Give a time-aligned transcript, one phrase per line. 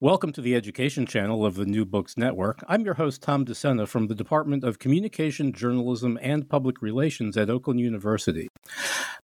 [0.00, 2.62] Welcome to the education channel of the New Books Network.
[2.68, 7.50] I'm your host, Tom DeSena from the Department of Communication, Journalism, and Public Relations at
[7.50, 8.46] Oakland University.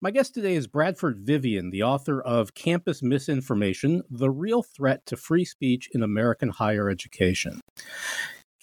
[0.01, 5.15] My guest today is Bradford Vivian, the author of Campus Misinformation The Real Threat to
[5.15, 7.61] Free Speech in American Higher Education.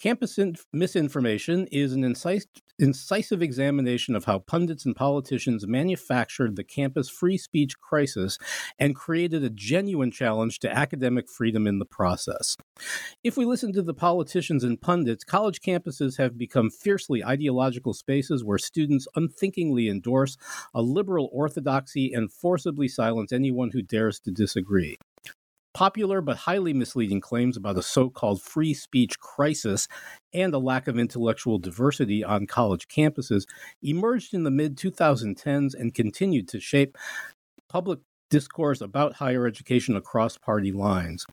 [0.01, 0.39] Campus
[0.73, 2.49] misinformation is an incisive,
[2.79, 8.39] incisive examination of how pundits and politicians manufactured the campus free speech crisis
[8.79, 12.57] and created a genuine challenge to academic freedom in the process.
[13.23, 18.43] If we listen to the politicians and pundits, college campuses have become fiercely ideological spaces
[18.43, 20.35] where students unthinkingly endorse
[20.73, 24.97] a liberal orthodoxy and forcibly silence anyone who dares to disagree.
[25.73, 29.87] Popular but highly misleading claims about a so called free speech crisis
[30.33, 33.45] and a lack of intellectual diversity on college campuses
[33.81, 36.97] emerged in the mid 2010s and continued to shape
[37.69, 37.99] public
[38.31, 41.27] discourse about higher education across party lines.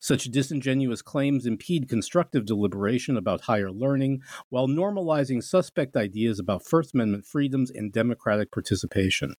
[0.00, 6.94] Such disingenuous claims impede constructive deliberation about higher learning while normalizing suspect ideas about First
[6.94, 9.34] Amendment freedoms and democratic participation.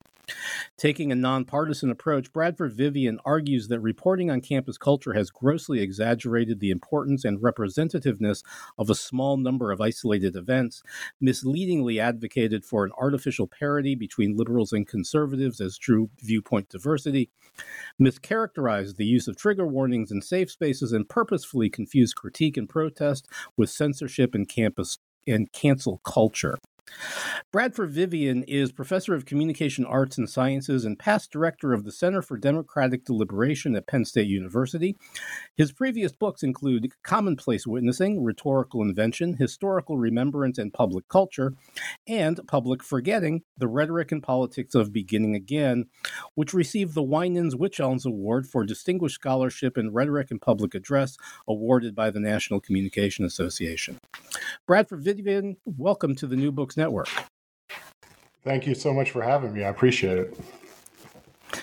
[0.78, 6.59] Taking a nonpartisan approach, Bradford Vivian argues that reporting on campus culture has grossly exaggerated
[6.59, 8.44] the importance and representativeness
[8.78, 10.84] of a small number of isolated events,
[11.19, 16.99] misleadingly advocated for an artificial parity between liberals and conservatives as true viewpoint diversity,
[18.02, 23.28] mischaracterized the use of trigger warnings in safe spaces, and purposefully confused critique and protest
[23.58, 26.58] with censorship and campus and cancel culture.
[27.51, 32.22] Bradford Vivian is professor of communication arts and sciences and past director of the Center
[32.22, 34.95] for Democratic Deliberation at Penn State University.
[35.55, 41.53] His previous books include Commonplace Witnessing, Rhetorical Invention, Historical Remembrance and Public Culture,
[42.07, 45.85] and Public Forgetting, The Rhetoric and Politics of Beginning Again,
[46.35, 51.17] which received the Winans Wichelns Award for Distinguished Scholarship in Rhetoric and Public Address,
[51.47, 53.97] awarded by the National Communication Association.
[54.67, 57.09] Bradford Vivian, welcome to the New Books Network.
[58.44, 59.63] Thank you so much for having me.
[59.63, 60.40] I appreciate it.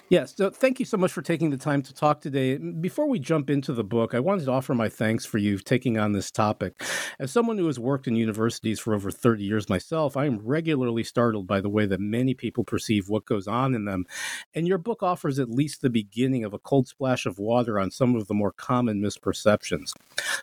[0.09, 2.59] Yes, so thank you so much for taking the time to talk today.
[2.59, 5.99] Before we jump into the book, I wanted to offer my thanks for you taking
[5.99, 6.81] on this topic.
[7.19, 11.03] As someone who has worked in universities for over 30 years myself, I am regularly
[11.03, 14.05] startled by the way that many people perceive what goes on in them.
[14.55, 17.91] And your book offers at least the beginning of a cold splash of water on
[17.91, 19.91] some of the more common misperceptions.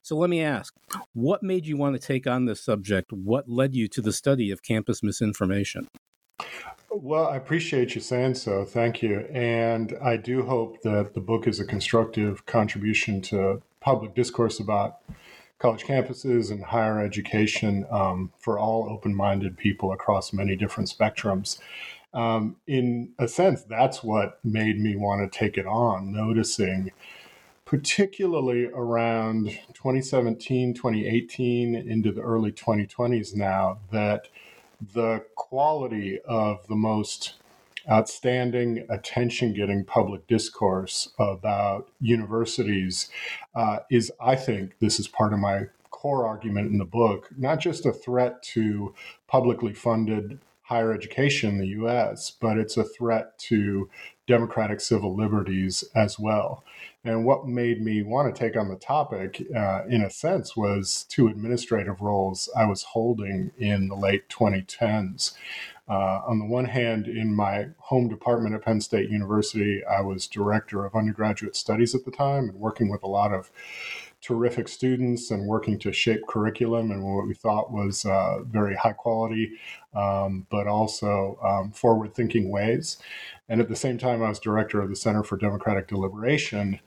[0.02, 0.74] So let me ask
[1.14, 3.14] what made you want to take on this subject?
[3.14, 5.88] What led you to the study of campus misinformation?
[6.96, 8.66] Well, I appreciate you saying so.
[8.66, 9.22] Thank you.
[9.34, 15.00] And I do hope that the book is a constructive contribution to public discourse about
[15.58, 21.58] college campuses and higher education um, for all open minded people across many different spectrums.
[22.14, 26.92] Um, in a sense, that's what made me want to take it on, noticing
[27.66, 34.28] particularly around 2017, 2018, into the early 2020s now, that
[34.94, 37.34] the quality of the most
[37.90, 43.10] outstanding attention getting public discourse about universities
[43.56, 47.60] uh, is, I think, this is part of my core argument in the book, not
[47.60, 48.94] just a threat to
[49.28, 53.90] publicly funded higher education in the US, but it's a threat to
[54.28, 56.64] democratic civil liberties as well.
[57.06, 61.06] And what made me want to take on the topic, uh, in a sense, was
[61.10, 65.34] two administrative roles I was holding in the late 2010s.
[65.90, 70.28] Uh, on the one hand, in my home department at Penn State University, I was
[70.28, 73.52] director of undergraduate studies at the time and working with a lot of
[74.22, 78.94] terrific students and working to shape curriculum and what we thought was uh, very high
[78.94, 79.52] quality,
[79.96, 82.98] um, but also um, forward thinking ways.
[83.50, 86.80] And at the same time, I was director of the Center for Democratic Deliberation.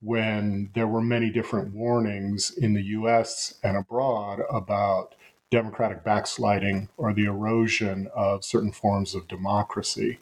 [0.00, 5.14] when there were many different warnings in the US and abroad about
[5.50, 10.18] democratic backsliding or the erosion of certain forms of democracy.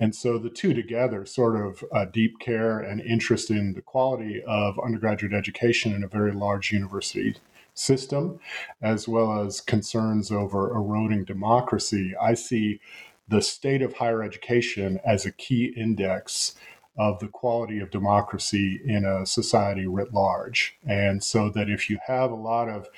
[0.00, 4.42] And so the two together, sort of a deep care and interest in the quality
[4.44, 7.36] of undergraduate education in a very large university
[7.82, 8.38] system,
[8.80, 12.80] as well as concerns over eroding democracy, I see
[13.28, 16.54] the state of higher education as a key index
[16.98, 20.76] of the quality of democracy in a society writ large.
[20.86, 22.88] And so that if you have a lot of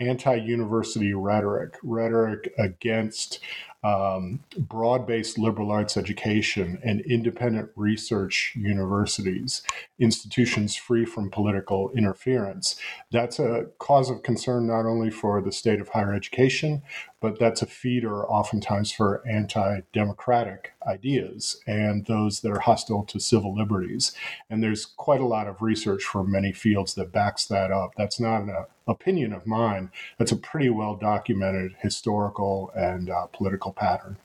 [0.00, 3.38] anti university rhetoric, rhetoric against
[3.84, 9.62] um, broad based liberal arts education and independent research universities,
[9.98, 12.76] institutions free from political interference.
[13.12, 16.82] That's a cause of concern not only for the state of higher education,
[17.20, 23.20] but that's a feeder oftentimes for anti democratic ideas and those that are hostile to
[23.20, 24.12] civil liberties.
[24.48, 27.92] And there's quite a lot of research from many fields that backs that up.
[27.96, 33.72] That's not an opinion of mine, that's a pretty well documented historical and uh, political
[33.74, 34.16] pattern.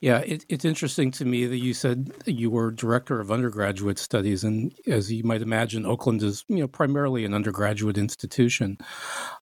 [0.00, 4.44] Yeah, it, it's interesting to me that you said you were director of undergraduate studies,
[4.44, 8.78] and as you might imagine, Oakland is you know primarily an undergraduate institution.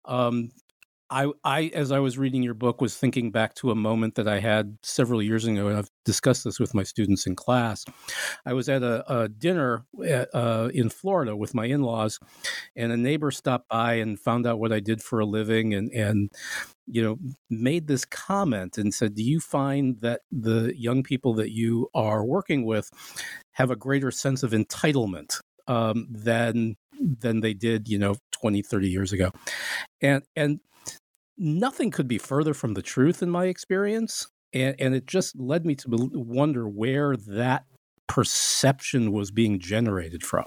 [0.04, 0.50] Um,
[1.10, 4.28] I, I, as I was reading your book, was thinking back to a moment that
[4.28, 7.84] I had several years ago, and I've discussed this with my students in class.
[8.44, 12.19] I was at a, a dinner at, uh, in Florida with my in-laws,
[12.76, 15.90] and a neighbor stopped by and found out what I did for a living, and
[15.93, 16.31] and
[16.87, 17.19] you know
[17.49, 22.25] made this comment and said, "Do you find that the young people that you are
[22.25, 22.90] working with
[23.52, 28.90] have a greater sense of entitlement um, than than they did, you know, 20, 30
[28.90, 29.31] years ago?"
[30.02, 30.60] And and
[31.38, 34.26] nothing could be further from the truth in my experience.
[34.52, 37.64] And, and it just led me to wonder where that
[38.06, 40.46] perception was being generated from.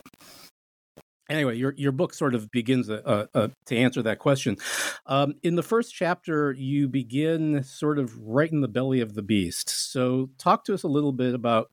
[1.29, 4.57] Anyway, your your book sort of begins a, a, a, to answer that question.
[5.05, 9.21] Um, in the first chapter, you begin sort of right in the belly of the
[9.21, 9.69] beast.
[9.69, 11.71] So, talk to us a little bit about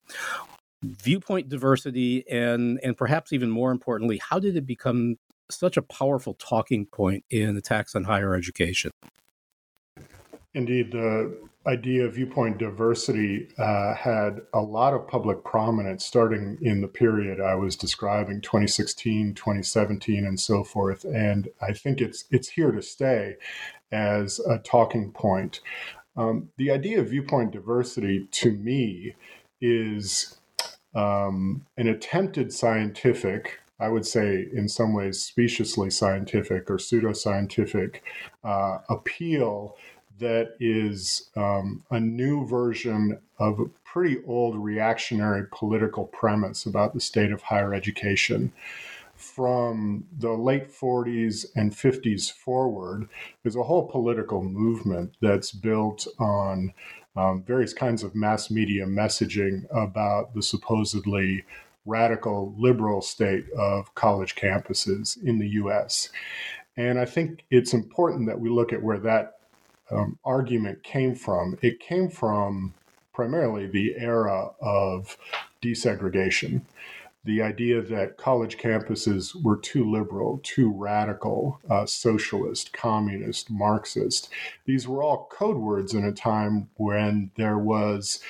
[0.85, 5.17] viewpoint diversity, and and perhaps even more importantly, how did it become
[5.50, 8.91] such a powerful talking point in attacks on higher education.
[10.55, 16.81] Indeed, the idea of viewpoint diversity uh, had a lot of public prominence starting in
[16.81, 21.05] the period I was describing 2016, 2017, and so forth.
[21.05, 23.37] And I think it's, it's here to stay
[23.93, 25.61] as a talking point.
[26.17, 29.15] Um, the idea of viewpoint diversity to me
[29.61, 30.39] is
[30.95, 38.00] um, an attempted scientific I would say, in some ways, speciously scientific or pseudoscientific
[38.42, 39.76] uh, appeal
[40.19, 47.00] that is um, a new version of a pretty old reactionary political premise about the
[47.00, 48.52] state of higher education.
[49.14, 53.08] From the late 40s and 50s forward,
[53.42, 56.72] there's a whole political movement that's built on
[57.16, 61.44] um, various kinds of mass media messaging about the supposedly
[61.88, 66.11] radical liberal state of college campuses in the US.
[66.76, 69.38] And I think it's important that we look at where that
[69.90, 71.58] um, argument came from.
[71.62, 72.75] It came from
[73.12, 75.17] primarily the era of
[75.61, 76.61] desegregation.
[77.25, 84.30] The idea that college campuses were too liberal, too radical, uh, socialist, communist, Marxist.
[84.66, 88.21] These were all code words in a time when there was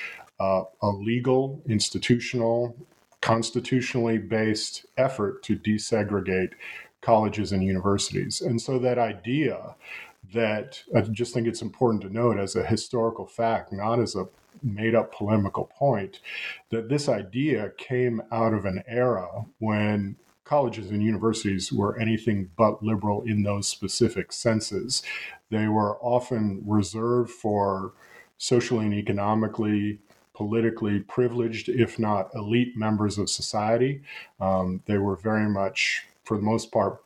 [0.41, 2.75] uh, a legal, institutional,
[3.21, 6.53] constitutionally based effort to desegregate
[7.01, 8.41] colleges and universities.
[8.41, 9.77] And so that idea
[10.35, 14.29] that I just think it's important to note as a historical fact, not as a
[14.63, 16.21] made up polemical point,
[16.71, 22.83] that this idea came out of an era when colleges and universities were anything but
[22.83, 25.03] liberal in those specific senses.
[25.51, 27.93] They were often reserved for
[28.39, 30.01] socially and economically
[30.39, 34.01] politically privileged, if not elite, members of society.
[34.41, 37.03] Um, they were very much, for the most part,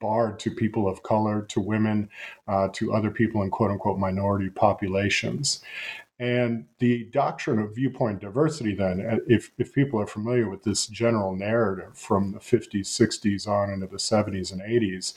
[0.00, 2.08] barred to people of color, to women,
[2.46, 5.60] uh, to other people in quote unquote minority populations.
[6.20, 10.86] And the doctrine of viewpoint diversity, then, uh, if, if people are familiar with this
[10.86, 15.14] general narrative from the 50s, 60s on into the 70s and 80s,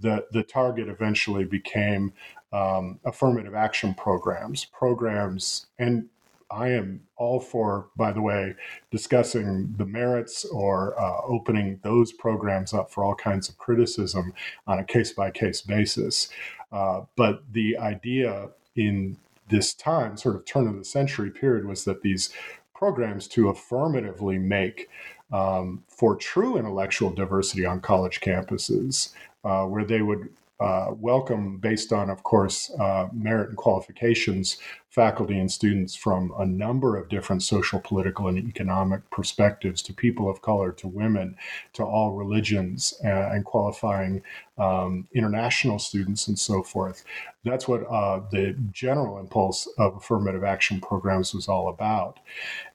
[0.00, 2.14] the, the target eventually became
[2.54, 6.08] um, affirmative action programs, programs, and
[6.52, 8.54] I am all for, by the way,
[8.90, 14.32] discussing the merits or uh, opening those programs up for all kinds of criticism
[14.66, 16.28] on a case by case basis.
[16.70, 19.16] Uh, but the idea in
[19.48, 22.30] this time, sort of turn of the century period, was that these
[22.74, 24.88] programs to affirmatively make
[25.32, 29.12] um, for true intellectual diversity on college campuses,
[29.44, 30.28] uh, where they would
[30.62, 34.58] uh, welcome, based on, of course, uh, merit and qualifications,
[34.90, 40.30] faculty and students from a number of different social, political, and economic perspectives to people
[40.30, 41.34] of color, to women,
[41.72, 44.22] to all religions, uh, and qualifying
[44.58, 47.04] um, international students and so forth.
[47.44, 52.20] That's what uh, the general impulse of affirmative action programs was all about.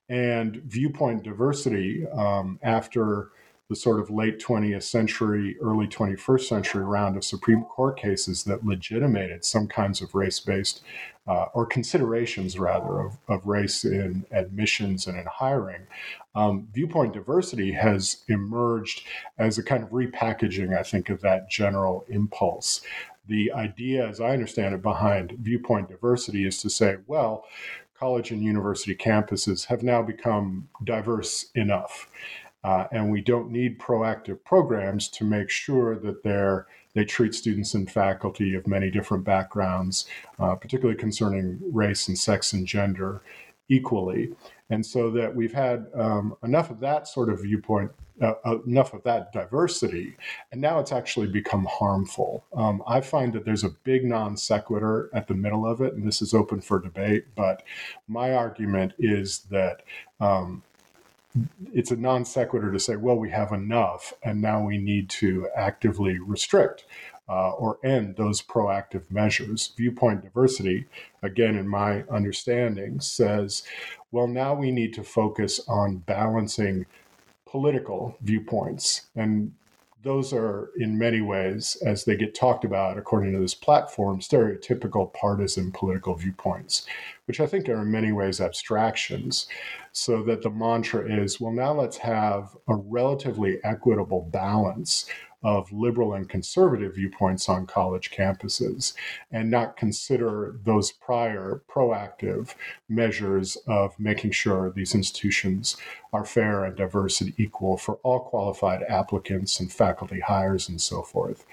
[0.10, 3.32] And viewpoint diversity um, after
[3.70, 8.66] the sort of late 20th century, early 21st century round of Supreme Court cases that
[8.66, 10.84] legitimated some kinds of race based
[11.28, 15.86] uh, or considerations, rather, of, of race in admissions and in hiring.
[16.36, 19.04] Um, viewpoint diversity has emerged
[19.38, 22.82] as a kind of repackaging, I think, of that general impulse.
[23.28, 27.44] The idea, as I understand it, behind viewpoint diversity is to say, well,
[28.00, 32.08] college and university campuses have now become diverse enough.
[32.64, 37.74] Uh, and we don't need proactive programs to make sure that they're, they treat students
[37.74, 40.08] and faculty of many different backgrounds,
[40.40, 43.22] uh, particularly concerning race and sex and gender,
[43.70, 44.34] equally.
[44.70, 48.94] And so that we've had um, enough of that sort of viewpoint, uh, uh enough
[48.94, 50.18] of that diversity,
[50.52, 52.44] and now it's actually become harmful.
[52.56, 56.06] Um, I find that there's a big non sequitur at the middle of it, and
[56.06, 57.26] this is open for debate.
[57.36, 57.64] But
[58.08, 59.84] my argument is that
[60.20, 60.64] um,
[61.74, 65.48] it's a non sequitur to say, well, we have enough, and now we need to
[65.56, 66.86] actively restrict
[67.29, 69.74] uh, or end those proactive measures.
[69.75, 70.86] Viewpoint diversity,
[71.22, 73.63] again, in my understanding, says,
[74.12, 76.86] well, now we need to focus on balancing
[77.46, 79.08] political viewpoints.
[79.15, 79.53] And
[80.08, 85.14] those are, in many ways, as they get talked about according to this platform, stereotypical
[85.14, 86.88] partisan political viewpoints,
[87.26, 89.48] which I think are in many ways abstractions.
[89.92, 95.08] So that the mantra is well, now let's have a relatively equitable balance
[95.48, 98.94] of liberal and conservative viewpoints on college campuses
[99.32, 102.54] and not consider those prior proactive
[102.89, 105.77] measures of making sure these institutions
[106.12, 111.01] are fair and diverse and equal for all qualified applicants and faculty hires and so
[111.01, 111.46] forth.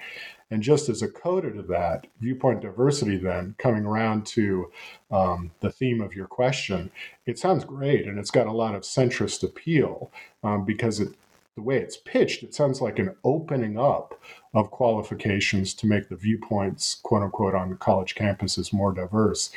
[0.51, 4.71] And just as a coda to that, viewpoint diversity, then coming around to
[5.09, 6.91] um, the theme of your question,
[7.25, 10.11] it sounds great and it's got a lot of centrist appeal
[10.43, 11.15] um, because it
[11.55, 14.19] the way it's pitched, it sounds like an opening up
[14.53, 19.51] of qualifications to make the viewpoints, quote unquote, on college campuses more diverse.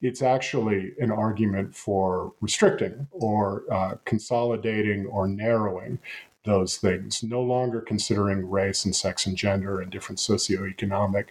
[0.00, 5.98] It's actually an argument for restricting or uh, consolidating or narrowing
[6.44, 11.28] those things, no longer considering race and sex and gender and different socioeconomic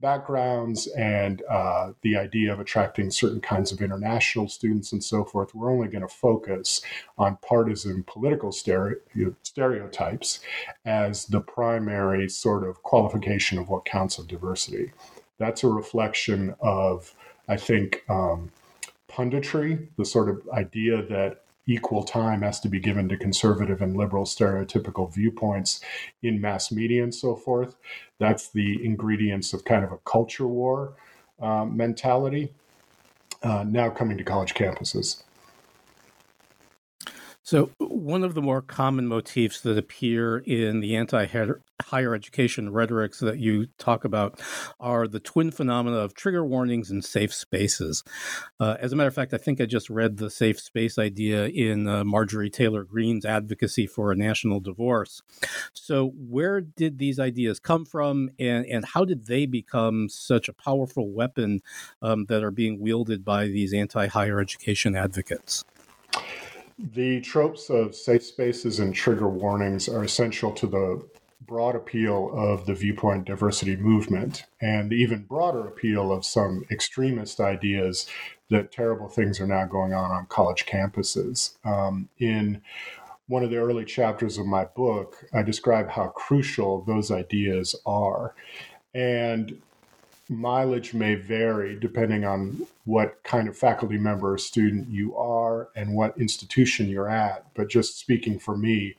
[0.00, 5.54] backgrounds and uh, the idea of attracting certain kinds of international students and so forth.
[5.54, 6.80] We're only going to focus
[7.18, 9.00] on partisan political stere-
[9.42, 10.40] stereotypes
[10.86, 14.92] as the primary sort of qualification of what counts of diversity.
[15.38, 17.14] That's a reflection of,
[17.46, 18.50] I think, um,
[19.10, 23.96] punditry, the sort of idea that equal time has to be given to conservative and
[23.96, 25.80] liberal stereotypical viewpoints
[26.22, 27.76] in mass media and so forth.
[28.18, 30.94] That's the ingredients of kind of a culture war
[31.40, 32.52] uh, mentality
[33.42, 35.22] uh, now coming to college campuses.
[37.46, 41.26] So, one of the more common motifs that appear in the anti
[41.80, 44.40] higher education rhetorics that you talk about
[44.80, 48.02] are the twin phenomena of trigger warnings and safe spaces.
[48.58, 51.46] Uh, as a matter of fact, I think I just read the safe space idea
[51.46, 55.22] in uh, Marjorie Taylor Greene's advocacy for a national divorce.
[55.72, 60.52] So, where did these ideas come from, and, and how did they become such a
[60.52, 61.60] powerful weapon
[62.02, 65.64] um, that are being wielded by these anti higher education advocates?
[66.78, 71.08] The tropes of safe spaces and trigger warnings are essential to the
[71.46, 77.40] broad appeal of the viewpoint diversity movement and the even broader appeal of some extremist
[77.40, 78.06] ideas
[78.50, 81.56] that terrible things are now going on on college campuses.
[81.64, 82.62] Um, in
[83.28, 88.34] one of the early chapters of my book, I describe how crucial those ideas are.
[88.94, 89.62] And
[90.28, 95.94] mileage may vary depending on what kind of faculty member or student you are and
[95.94, 97.46] what institution you're at.
[97.54, 98.96] But just speaking for me,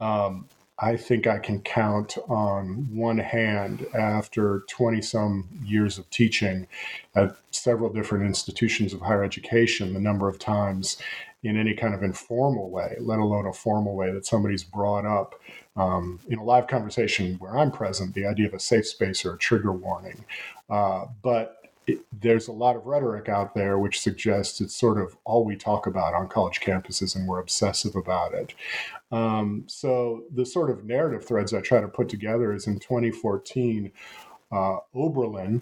[0.00, 6.66] um, I think I can count on one hand after 20 some years of teaching
[7.14, 10.96] at several different institutions of higher education, the number of times
[11.44, 15.34] in any kind of informal way, let alone a formal way that somebody's brought up
[15.76, 19.34] um, in a live conversation where I'm present, the idea of a safe space or
[19.34, 20.24] a trigger warning.
[20.70, 25.16] Uh, but it, there's a lot of rhetoric out there which suggests it's sort of
[25.24, 28.54] all we talk about on college campuses and we're obsessive about it.
[29.12, 33.92] Um, so the sort of narrative threads I try to put together is in 2014,
[34.50, 35.60] uh, Oberlin,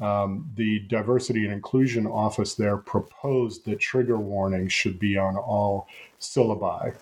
[0.00, 5.88] um, the diversity and inclusion office there proposed that trigger warnings should be on all
[6.20, 6.94] syllabi.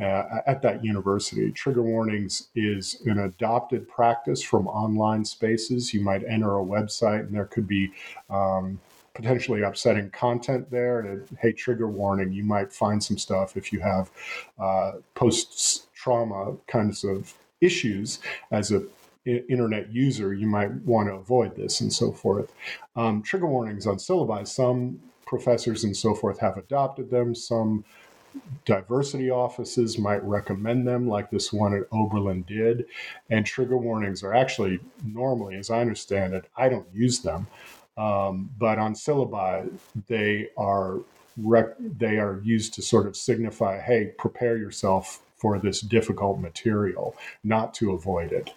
[0.00, 1.52] Uh, at that university.
[1.52, 5.94] Trigger warnings is an adopted practice from online spaces.
[5.94, 7.92] You might enter a website and there could be
[8.28, 8.80] um,
[9.14, 10.98] potentially upsetting content there.
[11.00, 14.10] And hey, trigger warning, you might find some stuff if you have
[14.58, 18.18] uh, post trauma kinds of issues
[18.50, 18.82] as a
[19.24, 22.52] internet user, you might want to avoid this and so forth.
[22.96, 27.34] Um, trigger warnings on syllabi, some professors and so forth have adopted them.
[27.34, 27.84] Some
[28.64, 32.86] diversity offices might recommend them, like this one at Oberlin did.
[33.30, 37.46] And trigger warnings are actually normally, as I understand it, I don't use them.
[37.96, 39.72] Um, but on syllabi,
[40.08, 40.98] they are
[41.36, 47.16] rec- they are used to sort of signify, hey, prepare yourself for this difficult material,
[47.42, 48.50] not to avoid it.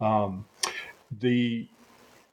[0.00, 0.46] Um,
[1.20, 1.68] the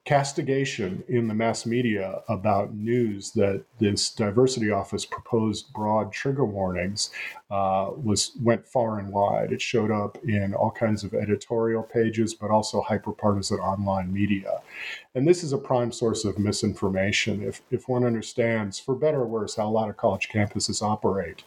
[0.03, 7.11] castigation in the mass media about news that this diversity office proposed broad trigger warnings
[7.51, 9.51] uh, was went far and wide.
[9.51, 14.61] It showed up in all kinds of editorial pages, but also hyperpartisan online media.
[15.13, 17.43] And this is a prime source of misinformation.
[17.43, 21.43] If, if one understands, for better or worse, how a lot of college campuses operate,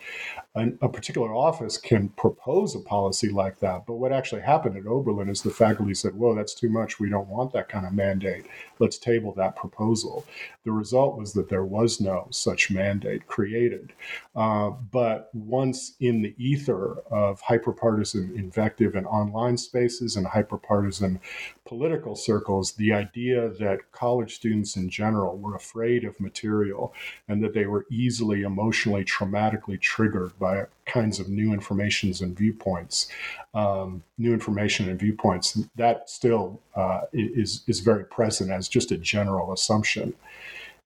[0.57, 3.87] an, a particular office can propose a policy like that.
[3.87, 7.01] But what actually happened at Oberlin is the faculty said, whoa, that's too much.
[7.01, 8.47] We don't want that kind of mandate.
[8.79, 10.25] Let's table that proposal.
[10.65, 13.93] The result was that there was no such mandate created.
[14.37, 21.19] Uh, but once in the ether of hyperpartisan invective in online spaces and hyperpartisan
[21.67, 26.93] political circles the idea that college students in general were afraid of material
[27.27, 33.09] and that they were easily emotionally traumatically triggered by kinds of new informations and viewpoints
[33.55, 38.97] um, new information and viewpoints that still uh, is is very present as just a
[38.97, 40.13] general assumption.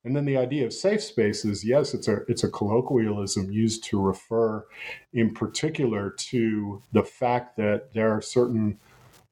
[0.05, 4.01] And then the idea of safe spaces, yes, it's a it's a colloquialism used to
[4.01, 4.65] refer
[5.13, 8.79] in particular to the fact that there are certain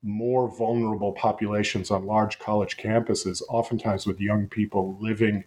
[0.06, 5.44] more vulnerable populations on large college campuses, oftentimes with young people living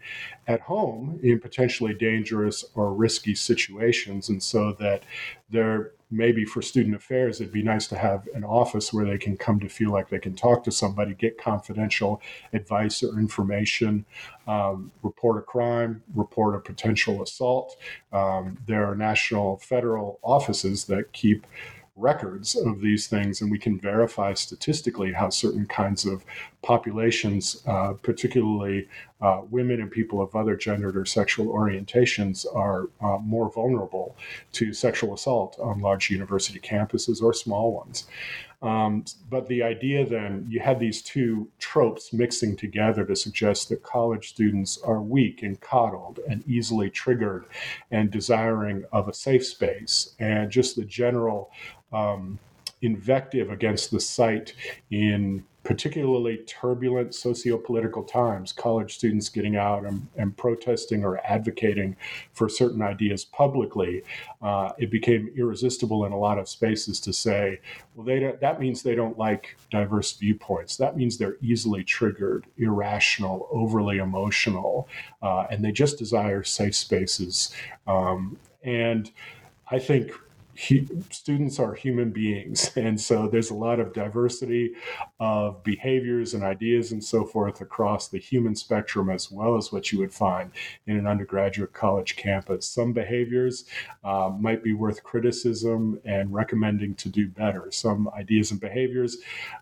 [0.47, 4.29] at home in potentially dangerous or risky situations.
[4.29, 5.03] And so that
[5.49, 9.37] there maybe for student affairs, it'd be nice to have an office where they can
[9.37, 12.19] come to feel like they can talk to somebody, get confidential
[12.51, 14.05] advice or information,
[14.47, 17.77] um, report a crime, report a potential assault.
[18.11, 21.45] Um, there are national, federal offices that keep
[21.99, 26.23] records of these things, and we can verify statistically how certain kinds of
[26.61, 28.87] populations, uh, particularly
[29.21, 34.15] uh, women and people of other gendered or sexual orientations, are uh, more vulnerable
[34.51, 38.07] to sexual assault on large university campuses or small ones.
[38.61, 43.83] Um, but the idea then, you had these two tropes mixing together to suggest that
[43.83, 47.45] college students are weak and coddled and easily triggered
[47.89, 50.13] and desiring of a safe space.
[50.19, 51.51] And just the general
[51.93, 52.37] um,
[52.81, 54.53] invective against the site
[54.91, 61.95] in particularly turbulent socio-political times, college students getting out and, and protesting or advocating
[62.33, 64.01] for certain ideas publicly,
[64.41, 67.59] uh, it became irresistible in a lot of spaces to say,
[67.93, 70.75] well, they don't, that means they don't like diverse viewpoints.
[70.75, 74.89] That means they're easily triggered, irrational, overly emotional,
[75.21, 77.53] uh, and they just desire safe spaces.
[77.85, 79.11] Um, and
[79.69, 80.13] I think
[80.59, 82.71] he, students are human beings.
[82.79, 84.71] And so there's a lot of diversity
[85.19, 89.91] of behaviors and ideas and so forth across the human spectrum, as well as what
[89.91, 90.51] you would find
[90.87, 92.65] in an undergraduate college campus.
[92.65, 93.65] Some behaviors
[94.03, 97.69] uh, might be worth criticism and recommending to do better.
[97.71, 99.17] Some ideas and behaviors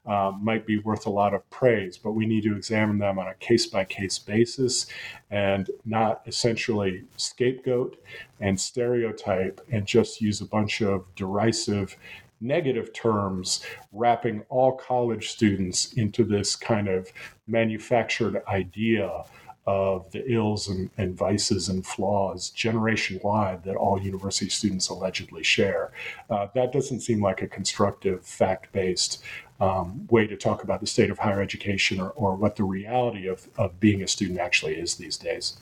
[0.06, 3.28] uh, might be worth a lot of praise, but we need to examine them on
[3.28, 4.86] a case by case basis
[5.32, 7.98] and not essentially scapegoat
[8.40, 11.98] and stereotype and just use a bunch of derisive
[12.40, 17.12] negative terms, wrapping all college students into this kind of
[17.48, 19.24] manufactured idea
[19.66, 25.44] of the ills and, and, vices and flaws generation wide that all university students allegedly
[25.44, 25.92] share.
[26.30, 29.22] Uh, that doesn't seem like a constructive, fact based
[29.60, 33.28] um, way to talk about the state of higher education or, or what the reality
[33.28, 35.58] of, of being a student actually is these days.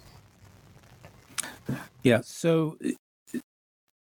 [2.03, 2.21] Yeah.
[2.23, 2.77] So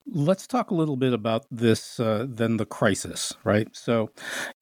[0.06, 3.68] let's talk a little bit about this, uh, then the crisis, right?
[3.72, 4.10] So,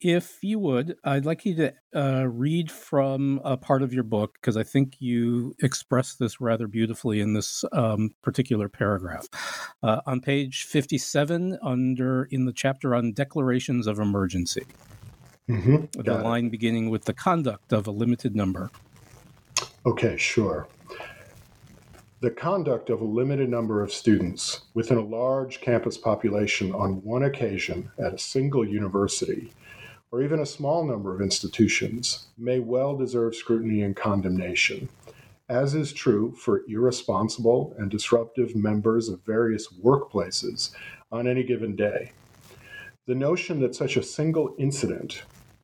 [0.01, 4.35] if you would, I'd like you to uh, read from a part of your book
[4.35, 9.27] because I think you express this rather beautifully in this um, particular paragraph.
[9.83, 14.67] Uh, on page 57, under in the chapter on declarations of emergency,
[15.49, 16.01] mm-hmm.
[16.01, 16.51] the line it.
[16.51, 18.71] beginning with the conduct of a limited number.
[19.87, 20.69] Okay, sure.
[22.23, 27.23] The conduct of a limited number of students within a large campus population on one
[27.23, 29.55] occasion at a single university,
[30.13, 34.91] or even a small number of institutions, may well deserve scrutiny and condemnation,
[35.49, 40.73] as is true for irresponsible and disruptive members of various workplaces
[41.11, 42.13] on any given day.
[43.07, 45.23] The notion that such a single incident,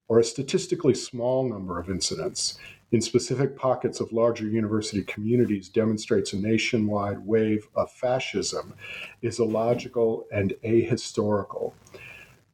[0.08, 2.58] or a statistically small number of incidents,
[2.96, 8.72] in specific pockets of larger university communities demonstrates a nationwide wave of fascism
[9.20, 11.74] is illogical and ahistorical.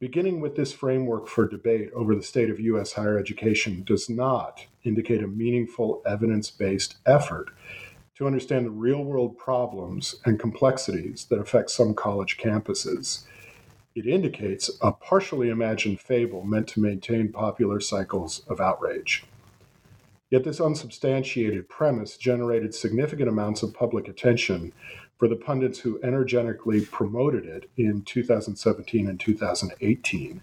[0.00, 2.94] Beginning with this framework for debate over the state of U.S.
[2.94, 7.50] higher education does not indicate a meaningful evidence based effort
[8.16, 13.26] to understand the real world problems and complexities that affect some college campuses.
[13.94, 19.24] It indicates a partially imagined fable meant to maintain popular cycles of outrage.
[20.32, 24.72] Yet this unsubstantiated premise generated significant amounts of public attention
[25.18, 30.40] for the pundits who energetically promoted it in 2017 and 2018,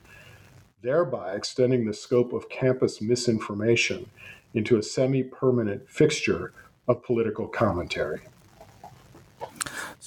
[0.83, 4.07] thereby extending the scope of campus misinformation
[4.53, 6.53] into a semi permanent fixture
[6.87, 8.21] of political commentary.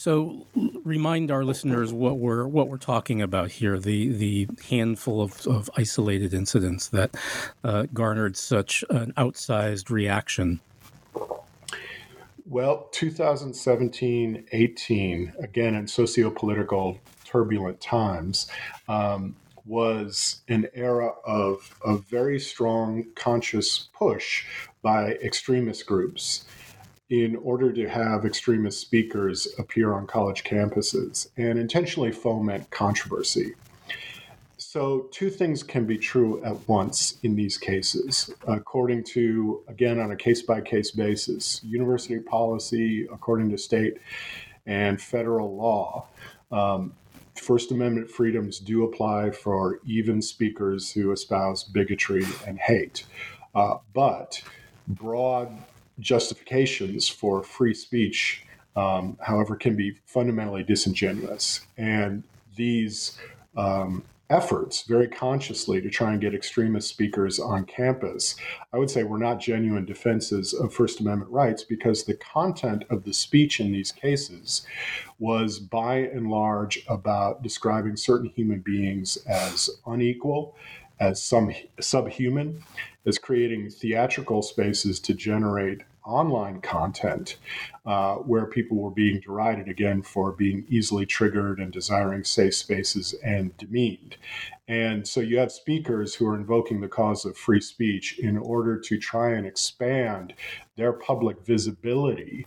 [0.02, 0.48] So,
[0.82, 5.70] remind our listeners what we're what we're talking about here the the handful of, of
[5.76, 7.14] isolated incidents that
[7.62, 10.58] uh, garnered such an outsized reaction.
[12.44, 18.48] Well, 2017 18, again in socio-political turbulent times,
[18.88, 24.46] um, was an era of a very strong conscious push
[24.82, 26.44] by extremist groups
[27.12, 33.52] in order to have extremist speakers appear on college campuses and intentionally foment controversy.
[34.56, 40.12] So, two things can be true at once in these cases, according to, again, on
[40.12, 43.98] a case by case basis, university policy, according to state
[44.64, 46.06] and federal law.
[46.50, 46.94] Um,
[47.34, 53.04] First Amendment freedoms do apply for even speakers who espouse bigotry and hate.
[53.54, 54.42] Uh, but
[54.88, 55.52] broad
[56.00, 58.44] justifications for free speech,
[58.76, 61.60] um, however, can be fundamentally disingenuous.
[61.76, 62.22] And
[62.56, 63.18] these
[63.56, 64.02] um,
[64.32, 68.34] efforts, very consciously, to try and get extremist speakers on campus,
[68.72, 73.04] I would say were not genuine defenses of First Amendment rights because the content of
[73.04, 74.66] the speech in these cases
[75.18, 80.56] was by and large about describing certain human beings as unequal,
[81.02, 82.62] as some subhuman,
[83.04, 87.38] as creating theatrical spaces to generate online content
[87.86, 93.14] uh, where people were being derided again for being easily triggered and desiring safe spaces
[93.24, 94.16] and demeaned.
[94.68, 98.78] And so you have speakers who are invoking the cause of free speech in order
[98.78, 100.34] to try and expand
[100.76, 102.46] their public visibility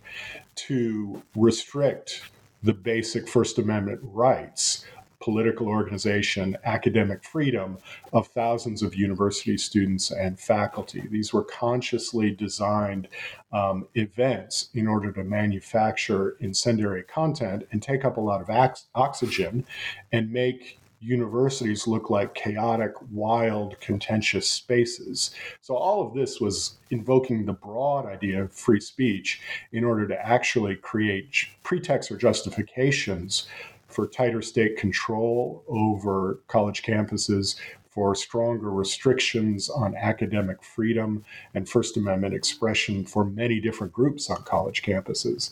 [0.56, 2.22] to restrict
[2.64, 4.86] the basic First Amendment rights
[5.20, 7.78] political organization, academic freedom
[8.14, 11.04] of thousands of university students and faculty.
[11.10, 13.08] These were consciously designed
[13.52, 19.66] um, events in order to manufacture incendiary content and take up a lot of oxygen
[20.12, 25.32] and make universities look like chaotic, wild, contentious spaces.
[25.62, 30.26] So, all of this was invoking the broad idea of free speech in order to
[30.26, 33.48] actually create pretexts or justifications
[33.96, 37.56] for tighter state control over college campuses,
[37.96, 44.44] for stronger restrictions on academic freedom and First Amendment expression for many different groups on
[44.44, 45.52] college campuses.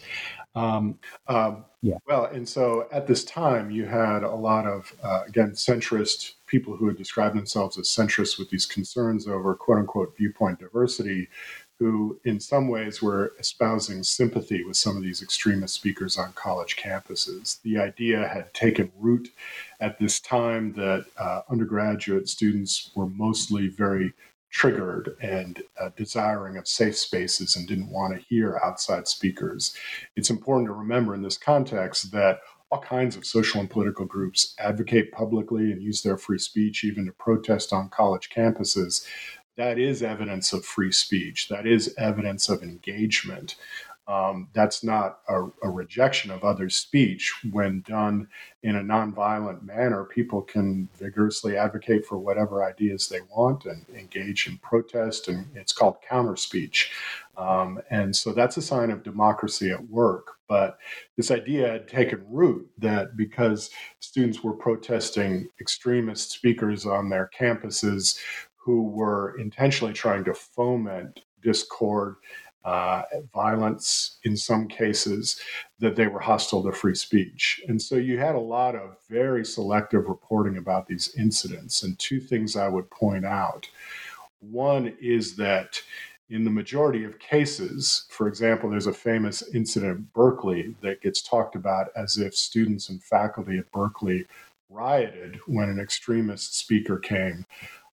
[0.54, 1.98] Um, um, yeah.
[2.06, 6.76] Well, and so at this time, you had a lot of, uh, again, centrist people
[6.76, 11.30] who would describe themselves as centrist with these concerns over quote unquote viewpoint diversity
[11.80, 16.78] who, in some ways, were espousing sympathy with some of these extremist speakers on college
[16.78, 17.62] campuses.
[17.62, 19.30] The idea had taken root
[19.80, 24.14] at this time that uh, undergraduate students were mostly very
[24.54, 29.76] triggered and uh, desiring of safe spaces and didn't want to hear outside speakers.
[30.16, 32.40] It's important to remember in this context that
[32.74, 37.06] all kinds of social and political groups advocate publicly and use their free speech even
[37.06, 39.06] to protest on college campuses
[39.58, 41.48] that is evidence of free speech.
[41.50, 43.56] That is evidence of engagement.
[44.06, 47.34] Um, that's not a, a, rejection of other speech.
[47.52, 48.28] When done
[48.62, 54.46] in a nonviolent manner, people can vigorously advocate for whatever ideas they want and engage
[54.48, 56.92] in protest, and it's called counter speech.
[57.38, 60.34] Um, and so that's a sign of democracy at work.
[60.50, 60.78] But
[61.16, 63.70] this idea had taken root that because
[64.02, 68.20] students were protesting extremist speakers on their campuses
[68.64, 72.16] who were intentionally trying to foment discord
[72.64, 75.40] uh, violence in some cases,
[75.80, 77.62] that they were hostile to free speech.
[77.68, 81.84] And so you had a lot of very selective reporting about these incidents.
[81.84, 83.68] And two things I would point out.
[84.40, 85.82] One is that
[86.30, 91.22] in the majority of cases, for example, there's a famous incident at Berkeley that gets
[91.22, 94.26] talked about as if students and faculty at Berkeley
[94.70, 97.46] rioted when an extremist speaker came.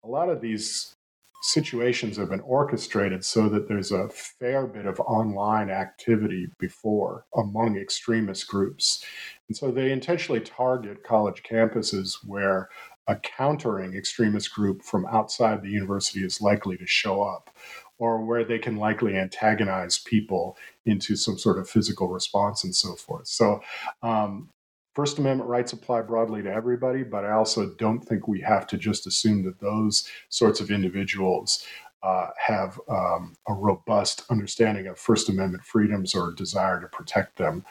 [0.04, 0.94] A lot of these
[1.42, 7.76] situations have been orchestrated so that there's a fair bit of online activity before among
[7.76, 9.04] extremist groups.
[9.48, 12.68] And so they intentionally target college campuses where
[13.06, 17.50] a countering extremist group from outside the university is likely to show up
[17.98, 22.94] or where they can likely antagonize people into some sort of physical response and so
[22.94, 23.26] forth.
[23.26, 23.60] So
[24.02, 24.50] um,
[24.94, 28.76] First Amendment rights apply broadly to everybody, but I also don't think we have to
[28.76, 31.64] just assume that those sorts of individuals
[32.02, 37.64] uh, have um, a robust understanding of First Amendment freedoms or desire to protect them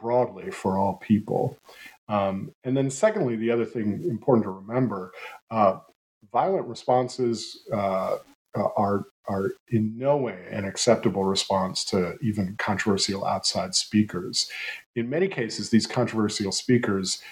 [0.00, 1.58] broadly for all people.
[2.08, 5.12] Um, and then, secondly, the other thing important to remember
[5.50, 5.78] uh,
[6.32, 8.18] violent responses uh,
[8.54, 14.50] are are in no way an acceptable response to even controversial outside speakers.
[14.96, 17.22] In many cases, these controversial speakers,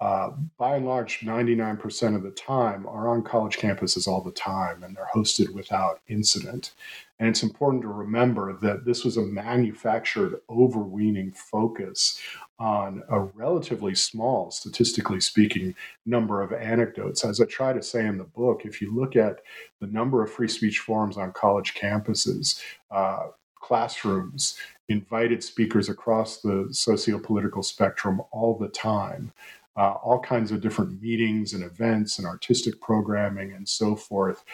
[0.00, 4.82] uh, by and large, 99% of the time, are on college campuses all the time
[4.82, 6.72] and they're hosted without incident.
[7.18, 12.20] And it's important to remember that this was a manufactured, overweening focus
[12.58, 15.74] on a relatively small, statistically speaking,
[16.06, 17.24] number of anecdotes.
[17.24, 19.40] As I try to say in the book, if you look at
[19.80, 24.56] the number of free speech forums on college campuses, uh, classrooms,
[24.88, 29.32] invited speakers across the socio-political spectrum all the time,
[29.76, 34.44] uh, all kinds of different meetings and events and artistic programming and so forth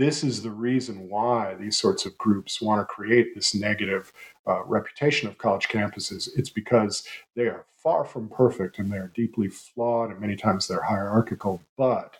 [0.00, 4.14] this is the reason why these sorts of groups want to create this negative
[4.46, 6.26] uh, reputation of college campuses.
[6.34, 10.66] It's because they are far from perfect and they are deeply flawed, and many times
[10.66, 11.60] they're hierarchical.
[11.76, 12.14] But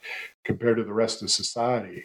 [0.44, 2.04] compared to the rest of society,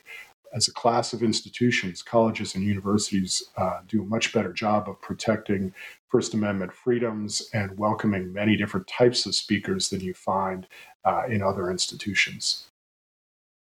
[0.53, 5.01] as a class of institutions, colleges and universities uh, do a much better job of
[5.01, 5.73] protecting
[6.07, 10.67] First Amendment freedoms and welcoming many different types of speakers than you find
[11.03, 12.69] uh, in other institutions.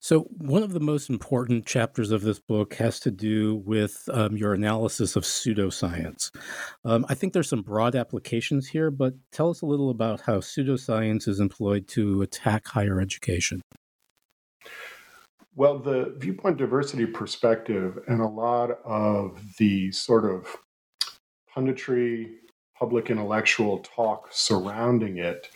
[0.00, 4.36] So, one of the most important chapters of this book has to do with um,
[4.36, 6.30] your analysis of pseudoscience.
[6.84, 10.38] Um, I think there's some broad applications here, but tell us a little about how
[10.38, 13.62] pseudoscience is employed to attack higher education.
[15.54, 20.46] Well, the viewpoint diversity perspective and a lot of the sort of
[21.54, 22.30] punditry,
[22.78, 25.48] public intellectual talk surrounding it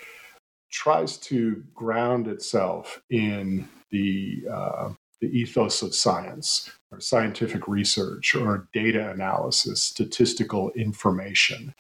[0.76, 4.90] tries to ground itself in the uh,
[5.22, 11.74] the ethos of science or scientific research or data analysis, statistical information.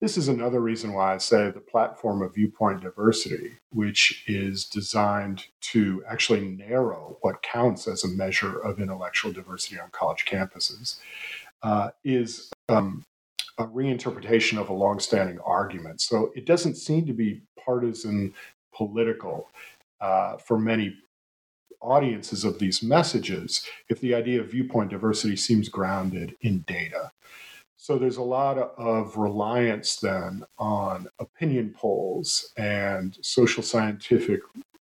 [0.00, 5.44] This is another reason why I say the platform of viewpoint diversity, which is designed
[5.72, 10.98] to actually narrow what counts as a measure of intellectual diversity on college campuses,
[11.62, 13.04] uh, is um,
[13.58, 16.00] a reinterpretation of a longstanding argument.
[16.00, 18.34] So it doesn't seem to be partisan
[18.74, 19.48] political
[20.00, 20.96] uh, for many
[21.80, 27.10] audiences of these messages if the idea of viewpoint diversity seems grounded in data.
[27.76, 34.40] So there's a lot of reliance then on opinion polls and social scientific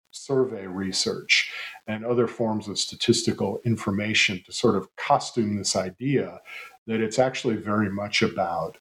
[0.10, 1.53] survey research
[1.86, 6.41] and other forms of statistical information to sort of costume this idea
[6.88, 8.78] that it's actually very much about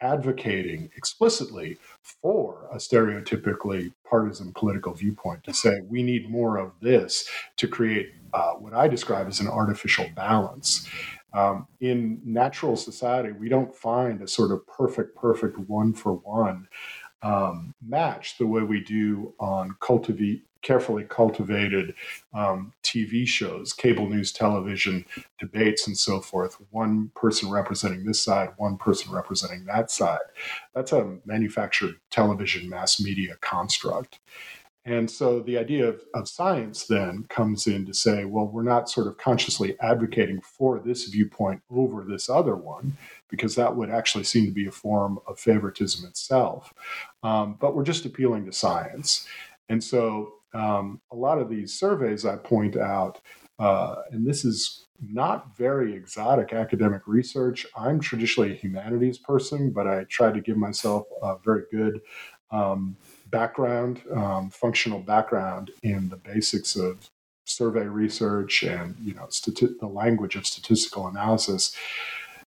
[0.00, 7.28] advocating explicitly for a stereotypically partisan political viewpoint to say we need more of this
[7.56, 10.88] to create uh, what I describe as an artificial balance.
[11.32, 16.68] Um, in natural society, we don't find a sort of perfect, perfect one for one
[17.22, 21.94] um, match the way we do on cultivate, carefully cultivated
[22.32, 25.04] um, TV shows, cable news television,
[25.38, 26.56] debates, and so forth.
[26.70, 30.18] One person representing this side, one person representing that side.
[30.74, 34.18] That's a manufactured television mass media construct.
[34.86, 38.90] And so the idea of, of science then comes in to say, well, we're not
[38.90, 42.96] sort of consciously advocating for this viewpoint over this other one,
[43.30, 46.74] because that would actually seem to be a form of favoritism itself.
[47.22, 49.26] Um, but we're just appealing to science.
[49.70, 53.20] And so um, a lot of these surveys I point out,
[53.58, 57.66] uh, and this is not very exotic academic research.
[57.76, 62.00] I'm traditionally a humanities person, but I try to give myself a very good
[62.50, 62.96] um,
[63.30, 67.10] background, um, functional background in the basics of
[67.46, 71.76] survey research and you know stati- the language of statistical analysis.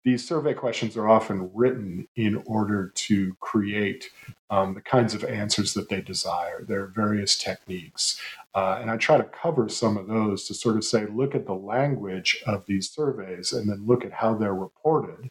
[0.05, 4.11] These survey questions are often written in order to create
[4.49, 6.65] um, the kinds of answers that they desire.
[6.65, 8.21] There are various techniques.
[8.55, 11.47] Uh, and I try to cover some of those to sort of say, look at
[11.47, 15.31] the language of these surveys and then look at how they're reported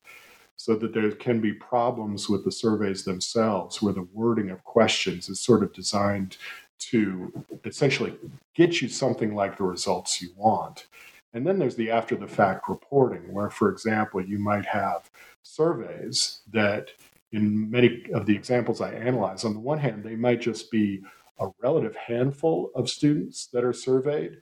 [0.57, 5.29] so that there can be problems with the surveys themselves where the wording of questions
[5.29, 6.37] is sort of designed
[6.79, 7.31] to
[7.65, 8.13] essentially
[8.53, 10.87] get you something like the results you want.
[11.37, 15.11] And then there's the after the fact reporting, where, for example, you might have
[15.43, 16.89] surveys that,
[17.31, 21.03] in many of the examples I analyze, on the one hand, they might just be
[21.39, 24.37] a relative handful of students that are surveyed,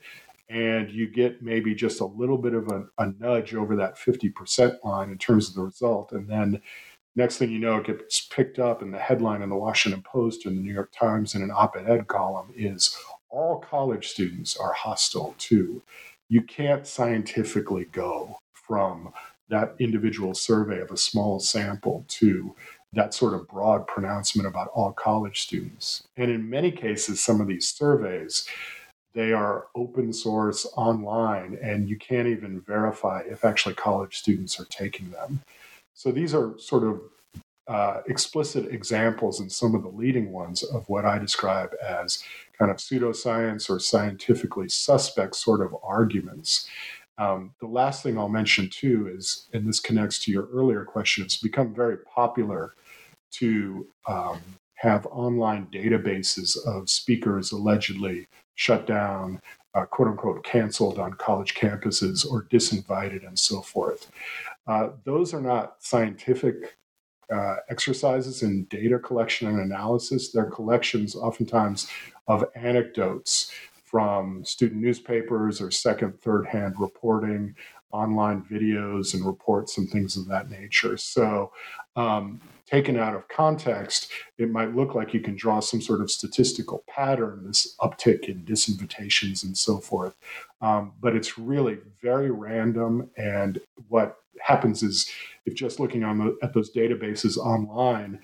[0.47, 4.77] and you get maybe just a little bit of a, a, nudge over that 50%
[4.85, 6.13] line in terms of the result.
[6.13, 6.61] And then
[7.17, 10.45] next thing you know, it gets picked up in the headline in the Washington Post
[10.45, 12.97] and the New York Times in an op ed column is
[13.29, 15.81] all college students are hostile to.
[16.29, 19.13] You can't scientifically go from
[19.49, 22.55] that individual survey of a small sample to
[22.93, 26.03] that sort of broad pronouncement about all college students.
[26.17, 28.47] And in many cases, some of these surveys,
[29.13, 34.65] they are open source online, and you can't even verify if actually college students are
[34.65, 35.41] taking them.
[35.93, 37.01] So these are sort of
[37.67, 42.23] uh, explicit examples and some of the leading ones of what I describe as
[42.57, 46.69] kind of pseudoscience or scientifically suspect sort of arguments.
[47.17, 51.23] Um, the last thing I'll mention too is, and this connects to your earlier question,
[51.23, 52.75] it's become very popular
[53.31, 54.39] to um,
[54.75, 59.41] have online databases of speakers allegedly shut down,
[59.73, 64.11] uh, quote unquote, canceled on college campuses or disinvited and so forth.
[64.67, 66.75] Uh, those are not scientific
[67.33, 70.31] uh, exercises in data collection and analysis.
[70.31, 71.87] They're collections, oftentimes,
[72.27, 73.51] of anecdotes
[73.83, 77.55] from student newspapers or second, third hand reporting,
[77.91, 80.97] online videos and reports and things of that nature.
[80.97, 81.51] So
[81.95, 86.11] um, taken out of context, it might look like you can draw some sort of
[86.11, 90.17] statistical pattern, this uptick in disinvitations and so forth.
[90.61, 93.09] Um, but it's really very random.
[93.17, 95.09] And what happens is,
[95.45, 98.19] if just looking on the, at those databases online,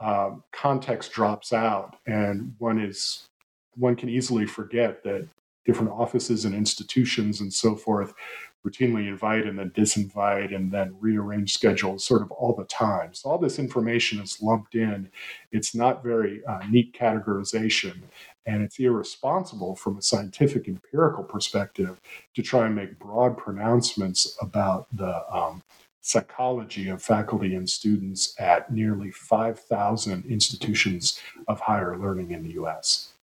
[0.00, 3.28] um, context drops out, and one is
[3.76, 5.28] one can easily forget that
[5.64, 8.14] different offices and institutions and so forth
[8.66, 13.12] routinely invite and then disinvite and then rearrange schedules sort of all the time.
[13.12, 15.10] So all this information is lumped in.
[15.52, 18.00] It's not very uh, neat categorization,
[18.46, 22.00] and it's irresponsible from a scientific empirical perspective
[22.34, 25.62] to try and make broad pronouncements about the um,
[26.04, 33.14] psychology of faculty and students at nearly 5,000 institutions of higher learning in the US.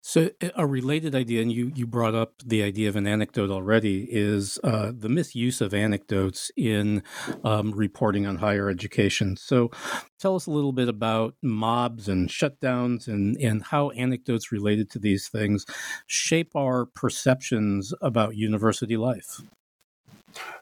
[0.00, 4.06] So, a related idea, and you, you brought up the idea of an anecdote already,
[4.08, 7.02] is uh, the misuse of anecdotes in
[7.44, 9.36] um, reporting on higher education.
[9.36, 9.70] So,
[10.18, 14.98] tell us a little bit about mobs and shutdowns and, and how anecdotes related to
[14.98, 15.66] these things
[16.06, 19.42] shape our perceptions about university life.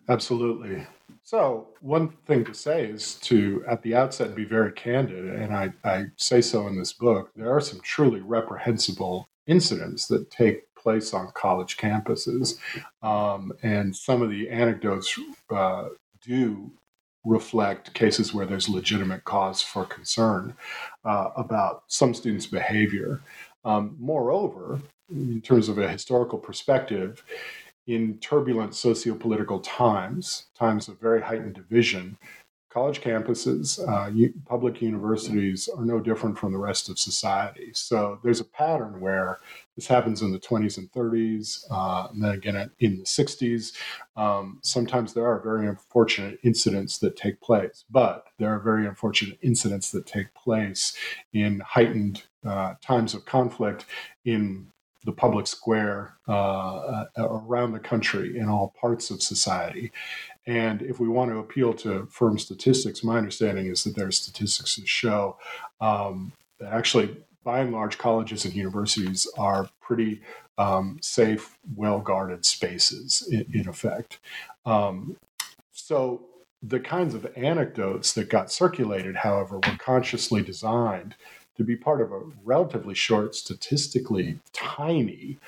[0.08, 0.86] Absolutely.
[1.22, 5.72] So, one thing to say is to, at the outset, be very candid, and I,
[5.82, 7.32] I say so in this book.
[7.34, 12.58] There are some truly reprehensible incidents that take place on college campuses.
[13.02, 15.18] Um, and some of the anecdotes
[15.50, 15.88] uh,
[16.22, 16.70] do
[17.24, 20.54] reflect cases where there's legitimate cause for concern
[21.04, 23.20] uh, about some students' behavior.
[23.64, 27.24] Um, moreover, in terms of a historical perspective,
[27.86, 32.18] in turbulent socio-political times, times of very heightened division,
[32.76, 34.10] college campuses, uh,
[34.46, 37.70] public universities are no different from the rest of society.
[37.72, 39.38] So there's a pattern where
[39.76, 43.72] this happens in the 20s and 30s, uh, and then again in the 60s.
[44.14, 49.38] Um, sometimes there are very unfortunate incidents that take place, but there are very unfortunate
[49.40, 50.94] incidents that take place
[51.32, 53.86] in heightened uh, times of conflict
[54.26, 54.66] in
[55.06, 59.92] the public square uh, uh, around the country in all parts of society.
[60.46, 64.12] And if we want to appeal to firm statistics, my understanding is that there are
[64.12, 65.38] statistics that show
[65.80, 70.20] um, that actually, by and large, colleges and universities are pretty
[70.58, 74.18] um, safe, well guarded spaces in, in effect.
[74.64, 75.16] Um,
[75.72, 76.26] so
[76.62, 81.14] the kinds of anecdotes that got circulated, however, were consciously designed
[81.56, 85.38] to be part of a relatively short, statistically tiny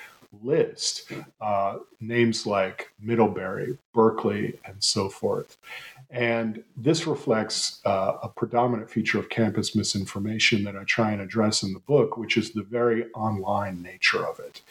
[0.42, 1.10] list.
[1.40, 5.56] Uh, names like Middlebury, Berkeley, and so forth.
[6.10, 11.62] And this reflects uh, a predominant feature of campus misinformation that I try and address
[11.62, 14.62] in the book, which is the very online nature of it.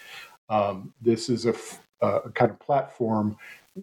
[0.50, 3.38] Um, this is a, f- a kind of platform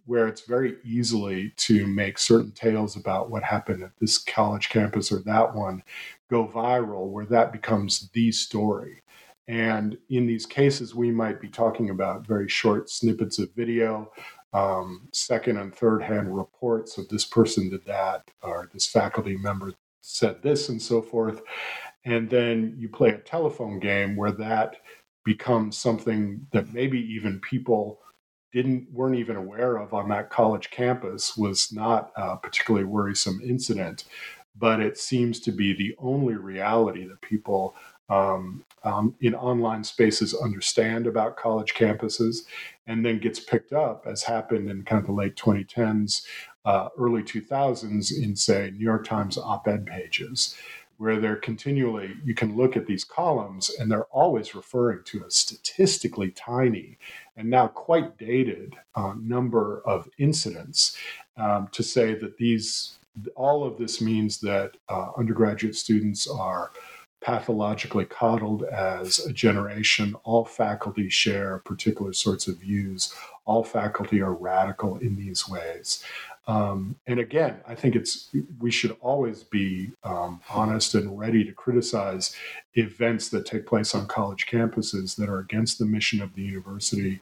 [0.07, 5.13] where it's very easily to make certain tales about what happened at this college campus
[5.13, 5.83] or that one
[6.31, 9.03] go viral, where that becomes the story.
[9.47, 14.11] And in these cases, we might be talking about very short snippets of video,
[14.53, 19.73] um, second and third hand reports of this person did that, or this faculty member
[20.01, 21.43] said this, and so forth.
[22.05, 24.77] And then you play a telephone game where that
[25.25, 28.01] becomes something that maybe even people
[28.55, 34.05] didn't weren't even aware of on that college campus was not a particularly worrisome incident.
[34.57, 37.75] But it seems to be the only reality that people
[38.09, 42.45] um, um, in online spaces understand about college campuses
[42.87, 46.23] and then gets picked up as happened in kind of the late 2010s
[46.67, 50.55] uh, early 2000s in say new york times op-ed pages
[50.99, 55.31] where they're continually you can look at these columns and they're always referring to a
[55.31, 56.99] statistically tiny
[57.37, 60.97] and now quite dated uh, number of incidents
[61.37, 62.99] um, to say that these
[63.37, 66.71] all of this means that uh, undergraduate students are
[67.25, 70.15] pathologically coddled as a generation.
[70.25, 73.15] All faculty share particular sorts of views.
[73.47, 76.05] All faculty are radical in these ways.
[76.47, 78.29] Um, and again, I think it's
[78.61, 82.37] we should always be um, honest and ready to criticize
[82.75, 87.21] events that take place on college campuses that are against the mission of the university,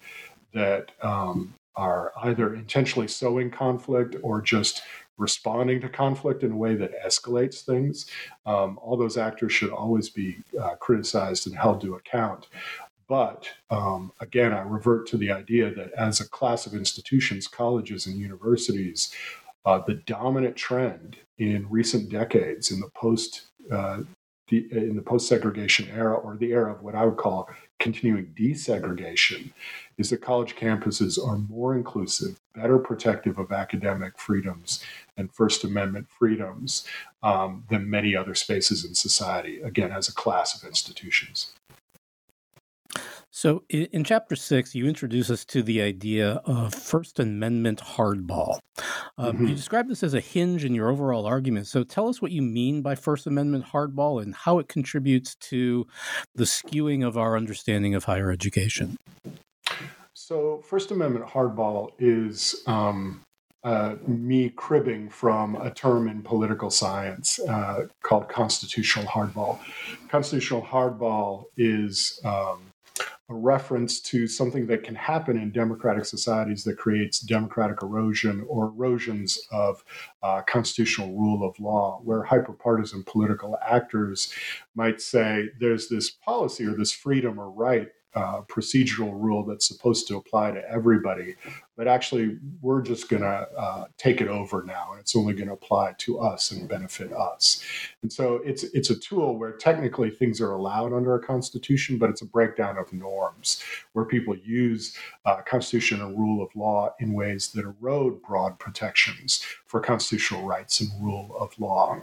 [0.53, 4.83] that um, are either intentionally sowing conflict or just
[5.19, 8.07] responding to conflict in a way that escalates things.
[8.45, 12.49] Um, all those actors should always be uh, criticized and held to account.
[13.09, 18.07] But um, again, I revert to the idea that as a class of institutions, colleges
[18.07, 19.13] and universities,
[19.65, 24.01] uh, the dominant trend in recent decades in the post uh,
[24.49, 27.49] the, in the post segregation era or the era of what I would call
[27.79, 29.53] continuing desegregation
[29.99, 34.85] is that college campuses are more inclusive, better protective of academic freedoms
[35.17, 36.87] and First Amendment freedoms
[37.23, 41.53] um, than many other spaces in society, again, as a class of institutions.
[43.35, 48.59] So, in, chapter six, you introduce us to the idea of First Amendment hardball.
[49.17, 49.47] Um, mm-hmm.
[49.47, 51.67] You describe this as a hinge in your overall argument.
[51.67, 55.87] So, tell us what you mean by First Amendment hardball and how it contributes to
[56.35, 58.99] the skewing of our understanding of higher education.
[60.13, 63.23] So, First Amendment hardball is um,
[63.65, 69.59] uh, me cribbing from a term in political science uh, called constitutional hardball.
[70.11, 72.67] Constitutional hardball is um,
[73.33, 78.67] a reference to something that can happen in democratic societies that creates democratic erosion or
[78.67, 79.83] erosions of
[80.23, 84.33] uh, constitutional rule of law, where hyperpartisan political actors
[84.75, 90.07] might say there's this policy or this freedom or right uh, procedural rule that's supposed
[90.09, 91.35] to apply to everybody,
[91.77, 95.49] but actually we're just going to uh, take it over now, and it's only going
[95.49, 97.65] to apply to us and benefit us.
[98.03, 102.11] And so it's it's a tool where technically things are allowed under a constitution, but
[102.11, 103.63] it's a breakdown of norms
[103.95, 109.43] where people use uh, constitution and rule of law in ways that erode broad protections
[109.67, 111.99] for constitutional rights and rule of law.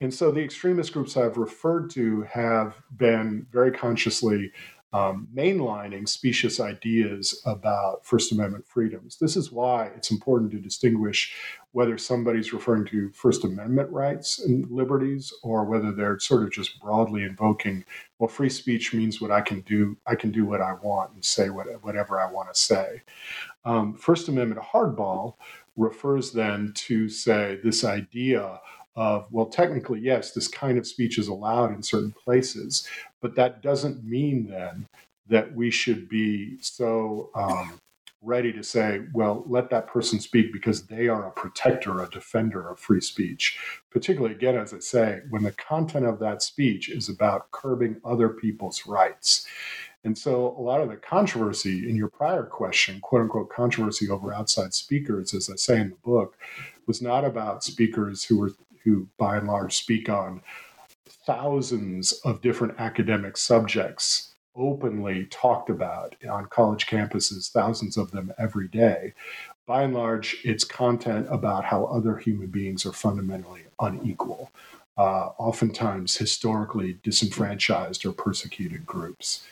[0.00, 4.52] And so the extremist groups I've referred to have been very consciously
[4.94, 9.18] um, mainlining specious ideas about First Amendment freedoms.
[9.20, 11.34] This is why it's important to distinguish
[11.72, 16.80] whether somebody's referring to First Amendment rights and liberties or whether they're sort of just
[16.80, 17.84] broadly invoking,
[18.20, 19.96] well, free speech means what I can do.
[20.06, 23.02] I can do what I want and say what, whatever I want to say.
[23.64, 25.34] Um, First Amendment hardball
[25.76, 28.60] refers then to, say, this idea
[28.96, 32.86] of, well, technically, yes, this kind of speech is allowed in certain places,
[33.24, 34.86] but that doesn't mean then
[35.30, 37.72] that we should be so um,
[38.20, 42.68] ready to say, well, let that person speak because they are a protector, a defender
[42.68, 43.58] of free speech.
[43.90, 48.28] Particularly, again, as I say, when the content of that speech is about curbing other
[48.28, 49.46] people's rights.
[50.04, 54.34] And so, a lot of the controversy in your prior question, quote unquote, controversy over
[54.34, 56.36] outside speakers, as I say in the book,
[56.86, 58.50] was not about speakers who were
[58.82, 60.42] who, by and large, speak on
[61.08, 68.68] thousands of different academic subjects openly talked about on college campuses, thousands of them every
[68.68, 69.12] day.
[69.66, 74.50] By and large, it's content about how other human beings are fundamentally unequal,
[74.96, 79.44] uh, oftentimes historically disenfranchised or persecuted groups.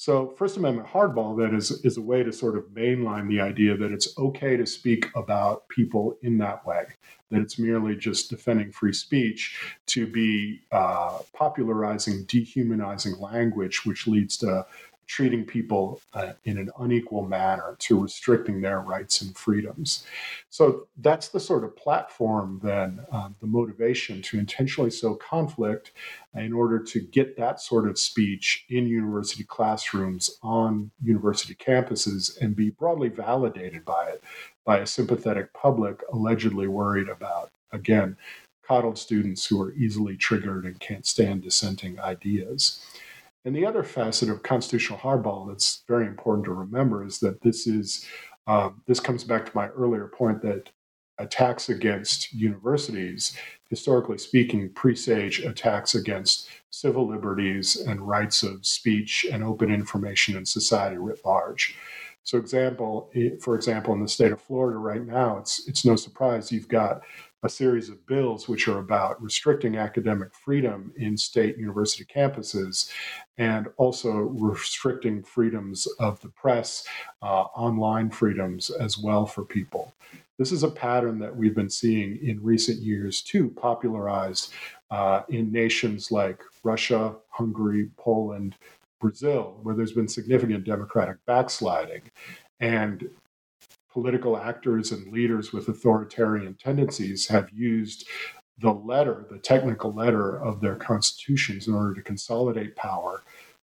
[0.00, 3.76] So, First Amendment hardball then is, is a way to sort of mainline the idea
[3.76, 6.84] that it's okay to speak about people in that way,
[7.30, 14.38] that it's merely just defending free speech to be uh, popularizing, dehumanizing language, which leads
[14.38, 14.64] to
[15.10, 20.06] treating people uh, in an unequal manner, to restricting their rights and freedoms.
[20.50, 25.90] So that's the sort of platform, then, um, the motivation to intentionally sow conflict
[26.34, 32.54] in order to get that sort of speech in university classrooms on university campuses and
[32.54, 34.22] be broadly validated by it
[34.64, 38.16] by a sympathetic public allegedly worried about, again,
[38.62, 42.80] coddled students who are easily triggered and can't stand dissenting ideas.
[43.44, 47.66] And the other facet of constitutional hardball that's very important to remember is that this
[47.66, 48.06] is
[48.46, 50.70] um, this comes back to my earlier point that
[51.18, 53.36] attacks against universities,
[53.68, 60.44] historically speaking, presage attacks against civil liberties and rights of speech and open information in
[60.44, 61.76] society writ large.
[62.22, 63.10] So, example,
[63.40, 67.02] for example, in the state of Florida right now, it's it's no surprise you've got
[67.42, 72.90] a series of bills which are about restricting academic freedom in state university campuses
[73.38, 76.86] and also restricting freedoms of the press,
[77.22, 79.94] uh, online freedoms as well for people.
[80.38, 84.52] This is a pattern that we've been seeing in recent years, too, popularized
[84.90, 88.56] uh, in nations like Russia, Hungary, Poland,
[89.00, 92.02] Brazil, where there's been significant democratic backsliding.
[92.58, 93.08] And
[93.92, 98.06] political actors and leaders with authoritarian tendencies have used
[98.58, 103.22] the letter, the technical letter of their constitutions in order to consolidate power,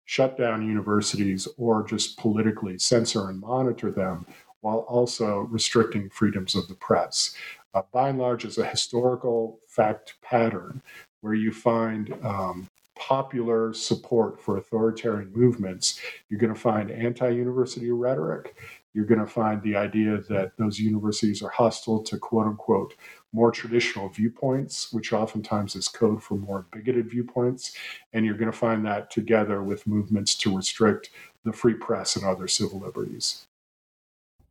[0.05, 4.25] shut down universities, or just politically censor and monitor them
[4.61, 7.35] while also restricting freedoms of the press.
[7.73, 10.81] Uh, by and large, is a historical fact pattern
[11.21, 15.99] where you find um, popular support for authoritarian movements.
[16.29, 18.55] You're going to find anti university rhetoric
[18.95, 22.95] you're going to find the idea that those universities are hostile to quote unquote
[23.33, 27.73] more traditional viewpoints, which oftentimes is code for more bigoted viewpoints.
[28.13, 31.09] And you're going to find that together with movements to restrict
[31.43, 33.45] the free press and other civil liberties.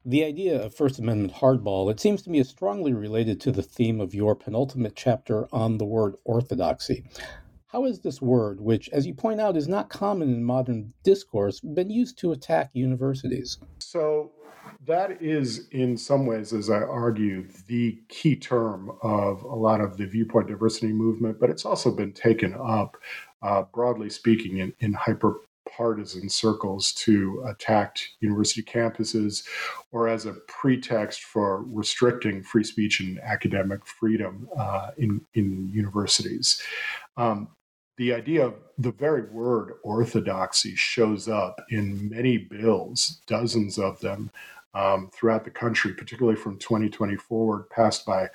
[0.05, 3.63] The idea of First Amendment hardball, it seems to me, is strongly related to the
[3.63, 7.05] theme of your penultimate chapter on the word orthodoxy.
[7.75, 11.59] How has this word, which, as you point out, is not common in modern discourse,
[11.59, 13.59] been used to attack universities?
[13.81, 14.31] So,
[14.87, 19.97] that is, in some ways, as I argue, the key term of a lot of
[19.97, 22.97] the viewpoint diversity movement, but it's also been taken up,
[23.43, 29.43] uh, broadly speaking, in, in hyper partisan circles to attack university campuses
[29.91, 36.63] or as a pretext for restricting free speech and academic freedom uh, in, in universities.
[37.17, 37.49] Um,
[37.97, 44.31] the idea of the very word orthodoxy shows up in many bills, dozens of them
[44.75, 48.29] um, throughout the country, particularly from 2020 forward, passed by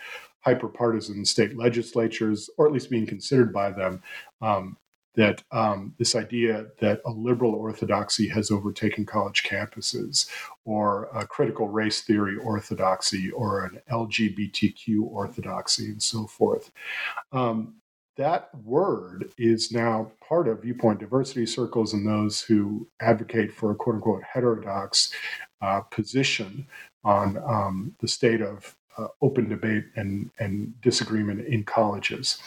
[0.45, 4.01] hyperpartisan state legislatures, or at least being considered by them.
[4.41, 4.78] Um,
[5.16, 10.30] that um, this idea that a liberal orthodoxy has overtaken college campuses,
[10.64, 16.72] or a critical race theory orthodoxy, or an LGBTQ orthodoxy, and so forth.
[17.34, 17.76] Um,
[18.20, 23.76] that word is now part of viewpoint diversity circles and those who advocate for a
[23.76, 25.13] quote unquote heterodox
[25.61, 26.67] uh, position
[27.05, 32.39] on um, the state of uh, open debate and, and disagreement in colleges.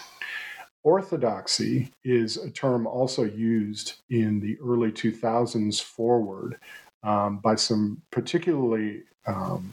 [0.82, 6.58] Orthodoxy is a term also used in the early 2000s forward
[7.02, 9.70] um, by some particularly um,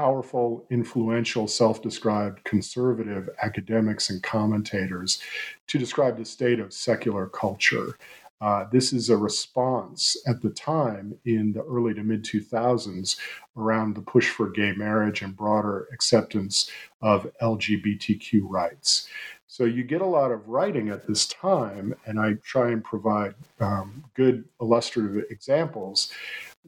[0.00, 5.20] powerful, influential, self described conservative academics and commentators
[5.66, 7.98] to describe the state of secular culture.
[8.40, 13.18] Uh, this is a response at the time in the early to mid 2000s
[13.58, 16.70] around the push for gay marriage and broader acceptance
[17.02, 19.06] of LGBTQ rights.
[19.48, 23.34] So you get a lot of writing at this time, and I try and provide
[23.60, 26.10] um, good illustrative examples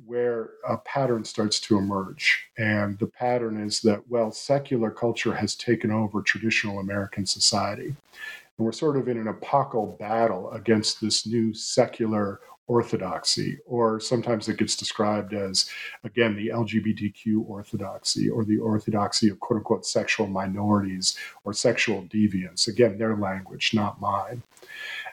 [0.06, 2.48] where a pattern starts to emerge.
[2.58, 7.94] And the pattern is that, well, secular culture has taken over traditional American society.
[8.58, 14.48] And we're sort of in an apocal battle against this new secular orthodoxy, or sometimes
[14.48, 15.68] it gets described as,
[16.04, 22.68] again, the LGBTQ orthodoxy or the orthodoxy of quote unquote sexual minorities or sexual deviance.
[22.68, 24.42] Again, their language, not mine.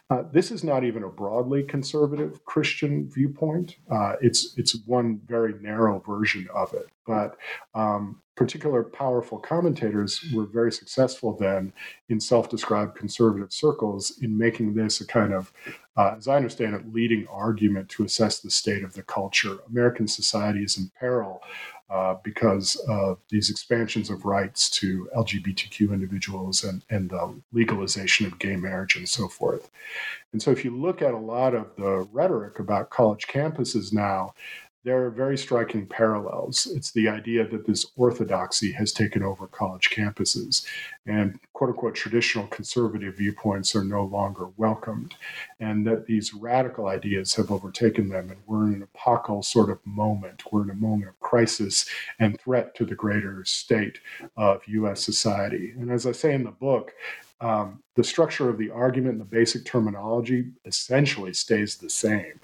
[0.10, 3.76] Uh, this is not even a broadly conservative Christian viewpoint.
[3.91, 6.88] Uh, it's it's one very narrow version of it.
[7.05, 7.38] But
[7.76, 11.74] um, particular powerful commentators were very successful then
[12.07, 15.51] in self-described conservative circles in making this a kind of,
[15.97, 19.57] uh, as I understand it, leading argument to assess the state of the culture.
[19.70, 21.41] American society is in peril
[21.90, 28.38] uh, because of these expansions of rights to LGBTQ individuals and, and the legalization of
[28.38, 29.70] gay marriage and so forth.
[30.32, 34.34] And so, if you look at a lot of the rhetoric about college campuses now,
[34.84, 36.65] there are very striking parallels.
[36.73, 40.65] It's the idea that this orthodoxy has taken over college campuses,
[41.05, 45.15] and quote unquote traditional conservative viewpoints are no longer welcomed,
[45.59, 49.86] and that these radical ideas have overtaken them, and we're in an epochal sort of
[49.86, 50.43] moment.
[50.51, 51.86] We're in a moment of crisis
[52.19, 53.99] and threat to the greater state
[54.38, 55.71] of US society.
[55.71, 56.93] And as I say in the book,
[57.41, 62.39] um, the structure of the argument and the basic terminology essentially stays the same.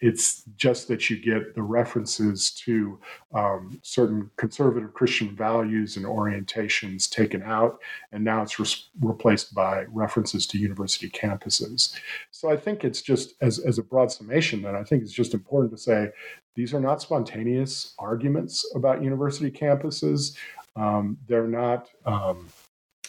[0.00, 2.98] It's just that you get the references to
[3.32, 7.80] um, certain conservative Christian values and orientations taken out,
[8.12, 8.66] and now it's re-
[9.00, 11.94] replaced by references to university campuses.
[12.30, 15.32] So I think it's just, as, as a broad summation, that I think it's just
[15.32, 16.10] important to say
[16.54, 20.36] these are not spontaneous arguments about university campuses.
[20.76, 21.88] Um, they're not.
[22.04, 22.48] Um,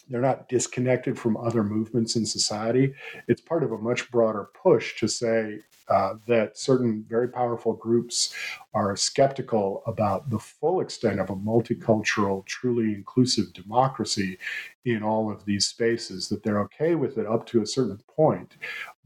[0.08, 2.94] they're not disconnected from other movements in society.
[3.28, 8.34] It's part of a much broader push to say uh, that certain very powerful groups
[8.74, 14.38] are skeptical about the full extent of a multicultural, truly inclusive democracy
[14.86, 18.58] in all of these spaces, that they're okay with it up to a certain point,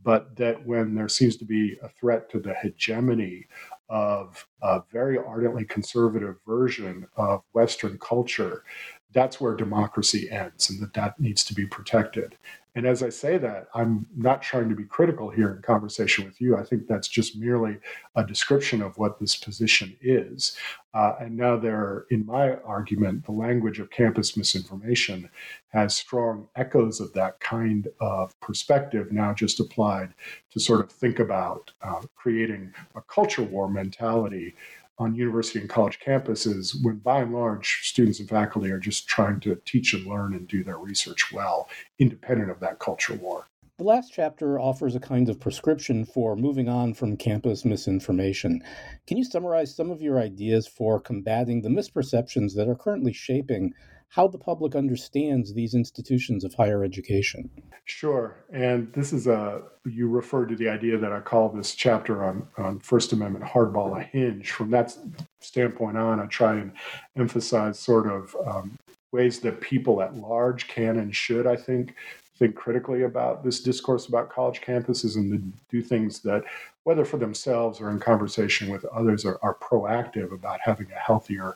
[0.04, 3.46] but that when there seems to be a threat to the hegemony
[3.90, 8.64] of a very ardently conservative version of Western culture,
[9.12, 12.38] that's where democracy ends and that that needs to be protected.
[12.80, 16.40] And as I say that, I'm not trying to be critical here in conversation with
[16.40, 16.56] you.
[16.56, 17.78] I think that's just merely
[18.16, 20.56] a description of what this position is.
[20.94, 25.30] Uh, and now there, in my argument, the language of campus misinformation
[25.74, 30.14] has strong echoes of that kind of perspective now just applied
[30.52, 34.56] to sort of think about uh, creating a culture war mentality
[35.00, 39.39] on university and college campuses when by and large students and faculty are just trying
[39.39, 43.45] to teach and learn and do their research well, independent of that culture war.
[43.78, 48.62] The last chapter offers a kind of prescription for moving on from campus misinformation.
[49.08, 53.74] Can you summarize some of your ideas for combating the misperceptions that are currently shaping
[54.10, 57.49] how the public understands these institutions of higher education.
[57.86, 58.43] Sure.
[58.51, 62.47] And this is a, you refer to the idea that I call this chapter on,
[62.57, 64.51] on First Amendment hardball a hinge.
[64.51, 64.95] From that
[65.39, 66.72] standpoint on, I try and
[67.16, 68.78] emphasize sort of um,
[69.12, 71.95] ways that people at large can and should, I think,
[72.38, 76.43] think critically about this discourse about college campuses and do things that,
[76.84, 81.55] whether for themselves or in conversation with others, are, are proactive about having a healthier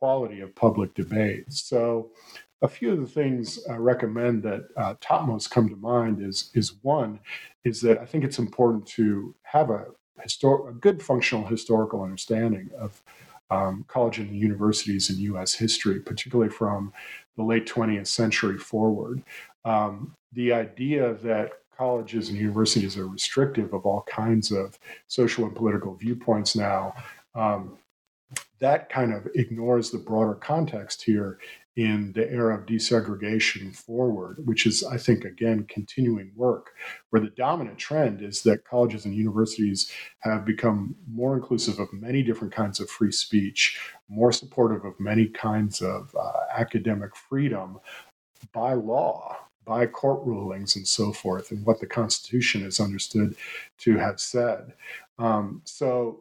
[0.00, 1.52] quality of public debate.
[1.52, 2.10] So,
[2.62, 6.74] a few of the things I recommend that uh, topmost come to mind is is
[6.82, 7.20] one
[7.64, 9.86] is that I think it's important to have a
[10.26, 13.02] histor- a good functional historical understanding of
[13.50, 15.54] um, college and universities in U.S.
[15.54, 16.92] history, particularly from
[17.36, 19.22] the late 20th century forward.
[19.64, 24.78] Um, the idea that colleges and universities are restrictive of all kinds of
[25.08, 26.94] social and political viewpoints now
[27.34, 27.78] um,
[28.60, 31.38] that kind of ignores the broader context here
[31.76, 36.72] in the era of desegregation forward, which is, I think, again, continuing work,
[37.08, 39.90] where the dominant trend is that colleges and universities
[40.20, 45.26] have become more inclusive of many different kinds of free speech, more supportive of many
[45.28, 47.78] kinds of uh, academic freedom
[48.52, 49.36] by law.
[49.66, 53.36] By court rulings and so forth, and what the Constitution is understood
[53.78, 54.72] to have said.
[55.16, 56.18] Um, so,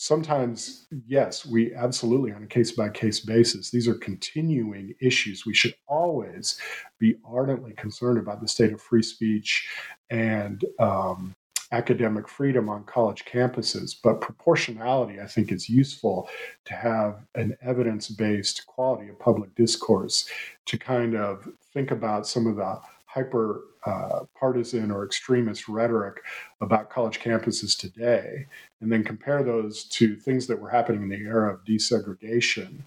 [0.00, 5.44] sometimes, yes, we absolutely, on a case by case basis, these are continuing issues.
[5.44, 6.58] We should always
[6.98, 9.68] be ardently concerned about the state of free speech
[10.08, 11.34] and um,
[11.72, 16.30] academic freedom on college campuses, but proportionality, I think, is useful
[16.64, 20.26] to have an evidence based quality of public discourse
[20.64, 22.80] to kind of think about some of the
[23.12, 26.22] hyper uh, partisan or extremist rhetoric
[26.60, 28.46] about college campuses today,
[28.80, 32.82] and then compare those to things that were happening in the era of desegregation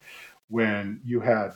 [0.49, 1.53] when you had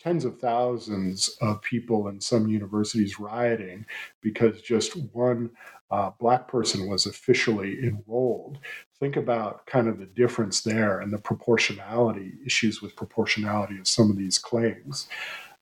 [0.00, 3.84] tens of thousands of people in some universities rioting
[4.22, 5.50] because just one
[5.90, 8.58] uh, black person was officially enrolled.
[8.98, 14.10] Think about kind of the difference there and the proportionality issues with proportionality of some
[14.10, 15.08] of these claims.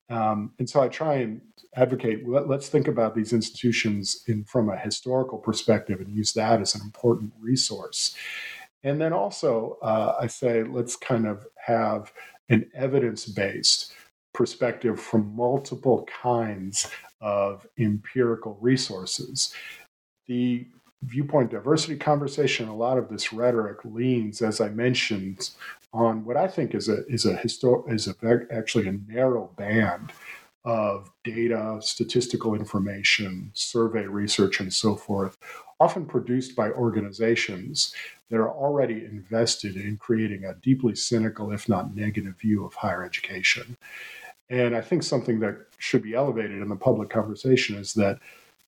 [0.09, 1.41] Um, and so I try and
[1.75, 6.61] advocate let, us think about these institutions in from a historical perspective and use that
[6.61, 8.15] as an important resource.
[8.83, 12.11] And then also, uh, I say let's kind of have
[12.49, 13.93] an evidence based
[14.33, 16.89] perspective from multiple kinds
[17.21, 19.53] of empirical resources.
[20.27, 20.65] The
[21.03, 25.49] viewpoint diversity conversation, a lot of this rhetoric leans, as I mentioned,
[25.93, 28.15] on what I think is a is a histor- is a
[28.51, 30.11] actually a narrow band
[30.65, 35.37] of data, statistical information, survey research, and so forth,
[35.79, 37.93] often produced by organizations
[38.29, 43.03] that are already invested in creating a deeply cynical, if not negative, view of higher
[43.03, 43.77] education.
[44.49, 48.19] And I think something that should be elevated in the public conversation is that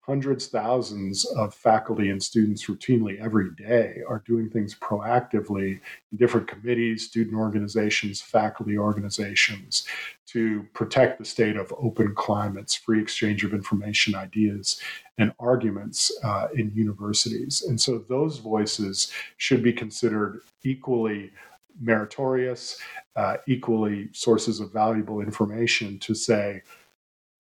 [0.02, 5.80] hundreds, thousands of faculty and students routinely every day are doing things proactively
[6.12, 9.86] in different committees, student organizations, faculty organizations
[10.26, 14.82] to protect the state of open climates, free exchange of information, ideas,
[15.20, 17.64] and arguments uh, in universities.
[17.68, 21.32] And so those voices should be considered equally
[21.80, 22.80] meritorious,
[23.16, 26.64] uh, equally sources of valuable information to say,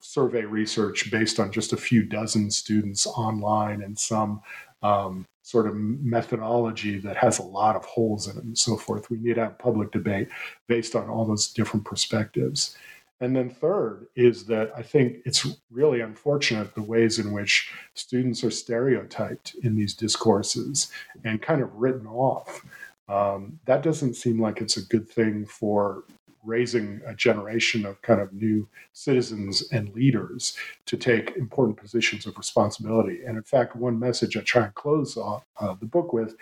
[0.02, 4.42] survey research based on just a few dozen students online and some
[4.84, 9.10] um, sort of methodology that has a lot of holes in it and so forth.
[9.10, 10.30] We need to have public debate
[10.68, 12.78] based on all those different perspectives.
[13.20, 18.44] And then, third, is that I think it's really unfortunate the ways in which students
[18.44, 20.92] are stereotyped in these discourses
[21.24, 22.66] and kind of written off.
[23.08, 26.06] Um, that doesn't seem like it's a good thing for
[26.44, 32.38] raising a generation of kind of new citizens and leaders to take important positions of
[32.38, 33.22] responsibility.
[33.26, 36.36] And in fact, one message I try and close off uh, the book with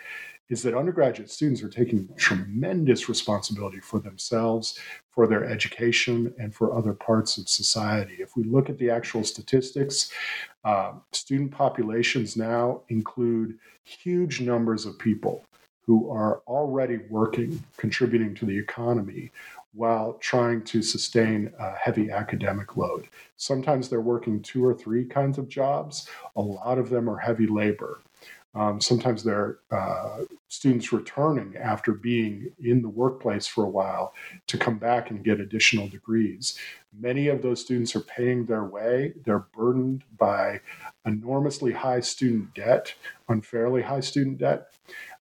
[0.48, 4.78] is that undergraduate students are taking tremendous responsibility for themselves,
[5.08, 8.16] for their education, and for other parts of society.
[8.18, 10.10] If we look at the actual statistics,
[10.64, 15.44] uh, student populations now include huge numbers of people
[15.86, 19.30] who are already working, contributing to the economy,
[19.72, 23.08] while trying to sustain a heavy academic load.
[23.36, 26.08] Sometimes they're working two or three kinds of jobs.
[26.36, 28.00] A lot of them are heavy labor.
[28.52, 34.12] Um, sometimes they're uh, students returning after being in the workplace for a while
[34.48, 36.58] to come back and get additional degrees.
[36.98, 39.14] Many of those students are paying their way.
[39.24, 40.60] They're burdened by
[41.06, 42.92] enormously high student debt,
[43.28, 44.72] unfairly high student debt.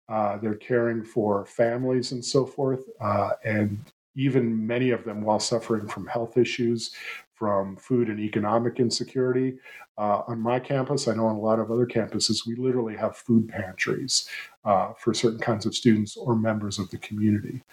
[0.10, 2.86] Uh, they're caring for families and so forth.
[3.00, 3.80] Uh, and
[4.16, 6.92] even many of them while suffering from health issues,
[7.40, 9.58] from food and economic insecurity.
[9.98, 13.16] Uh, on my campus, I know on a lot of other campuses, we literally have
[13.16, 14.28] food pantries
[14.66, 17.64] uh, for certain kinds of students or members of the community.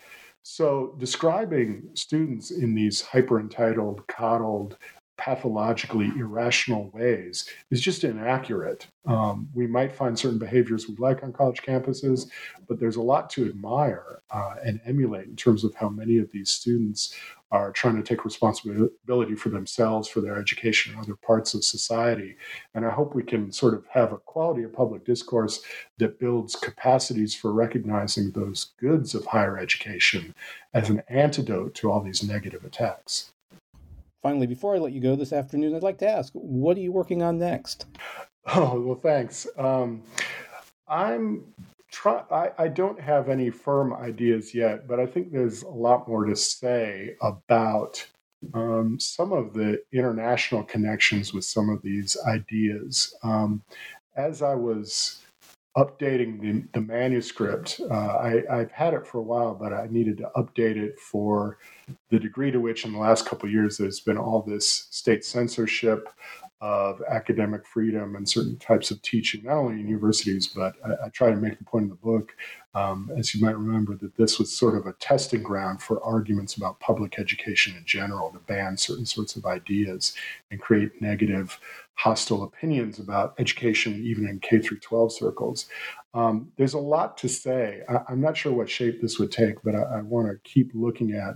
[0.43, 4.76] So, describing students in these hyper entitled, coddled,
[5.18, 8.86] pathologically irrational ways is just inaccurate.
[9.06, 12.28] Um, we might find certain behaviors we like on college campuses,
[12.68, 16.30] but there's a lot to admire uh, and emulate in terms of how many of
[16.32, 17.14] these students
[17.52, 22.36] are trying to take responsibility for themselves, for their education, and other parts of society.
[22.74, 25.62] And I hope we can sort of have a quality of public discourse
[25.98, 30.34] that builds capacities for recognizing those goods of higher education
[30.74, 33.32] as an antidote to all these negative attacks.
[34.26, 36.90] Finally, before I let you go this afternoon, I'd like to ask, what are you
[36.90, 37.86] working on next?
[38.56, 39.46] Oh, well, thanks.
[39.56, 40.02] Um,
[40.88, 41.44] I'm
[41.92, 46.08] try I, I don't have any firm ideas yet, but I think there's a lot
[46.08, 48.04] more to say about
[48.52, 53.14] um, some of the international connections with some of these ideas.
[53.22, 53.62] Um,
[54.16, 55.22] as I was
[55.76, 57.80] updating the, the manuscript.
[57.90, 61.58] Uh, I, have had it for a while, but I needed to update it for
[62.10, 65.24] the degree to which, in the last couple of years, there's been all this state
[65.24, 66.08] censorship
[66.62, 71.08] of academic freedom and certain types of teaching, not only in universities, but I, I
[71.10, 72.34] try to make the point in the book,
[72.74, 76.56] um, as you might remember, that this was sort of a testing ground for arguments
[76.56, 80.14] about public education in general to ban certain sorts of ideas
[80.50, 81.60] and create negative
[81.97, 85.66] hostile opinions about education, even in K through 12 circles.
[86.14, 87.82] Um, there's a lot to say.
[87.88, 90.70] I, am not sure what shape this would take, but I, I want to keep
[90.74, 91.34] looking at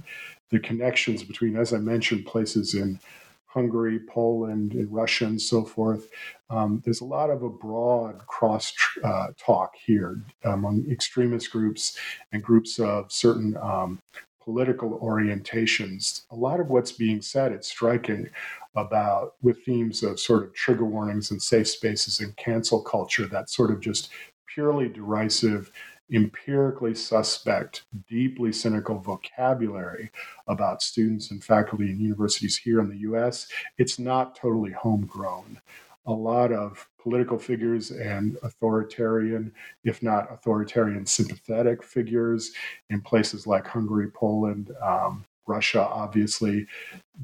[0.51, 3.01] the connections between, as I mentioned, places in
[3.47, 6.09] Hungary, Poland, and Russia, and so forth.
[6.51, 11.99] Um, there's a lot of a broad cross uh, talk here among extremist groups
[12.33, 13.99] and groups of certain um,
[14.43, 16.22] political orientations.
[16.30, 18.28] A lot of what's being said, it's striking
[18.74, 23.51] about with themes of sort of trigger warnings and safe spaces and cancel culture, that
[23.51, 24.11] sort of just
[24.47, 25.70] purely derisive
[26.12, 30.11] empirically suspect, deeply cynical vocabulary
[30.49, 33.47] about students and faculty and universities here in the US,
[33.78, 35.61] it's not totally homegrown.
[36.07, 39.53] A lot of political figures and authoritarian,
[39.85, 42.53] if not authoritarian sympathetic figures
[42.91, 46.67] in places like Hungary, Poland, um, Russia, obviously,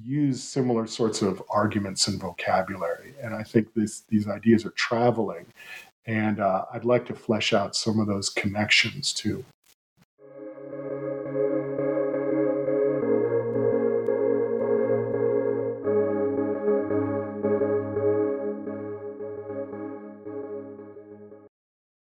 [0.02, 3.14] use similar sorts of arguments and vocabulary.
[3.22, 5.46] And I think this, these ideas are traveling
[6.06, 9.44] and uh, I'd like to flesh out some of those connections to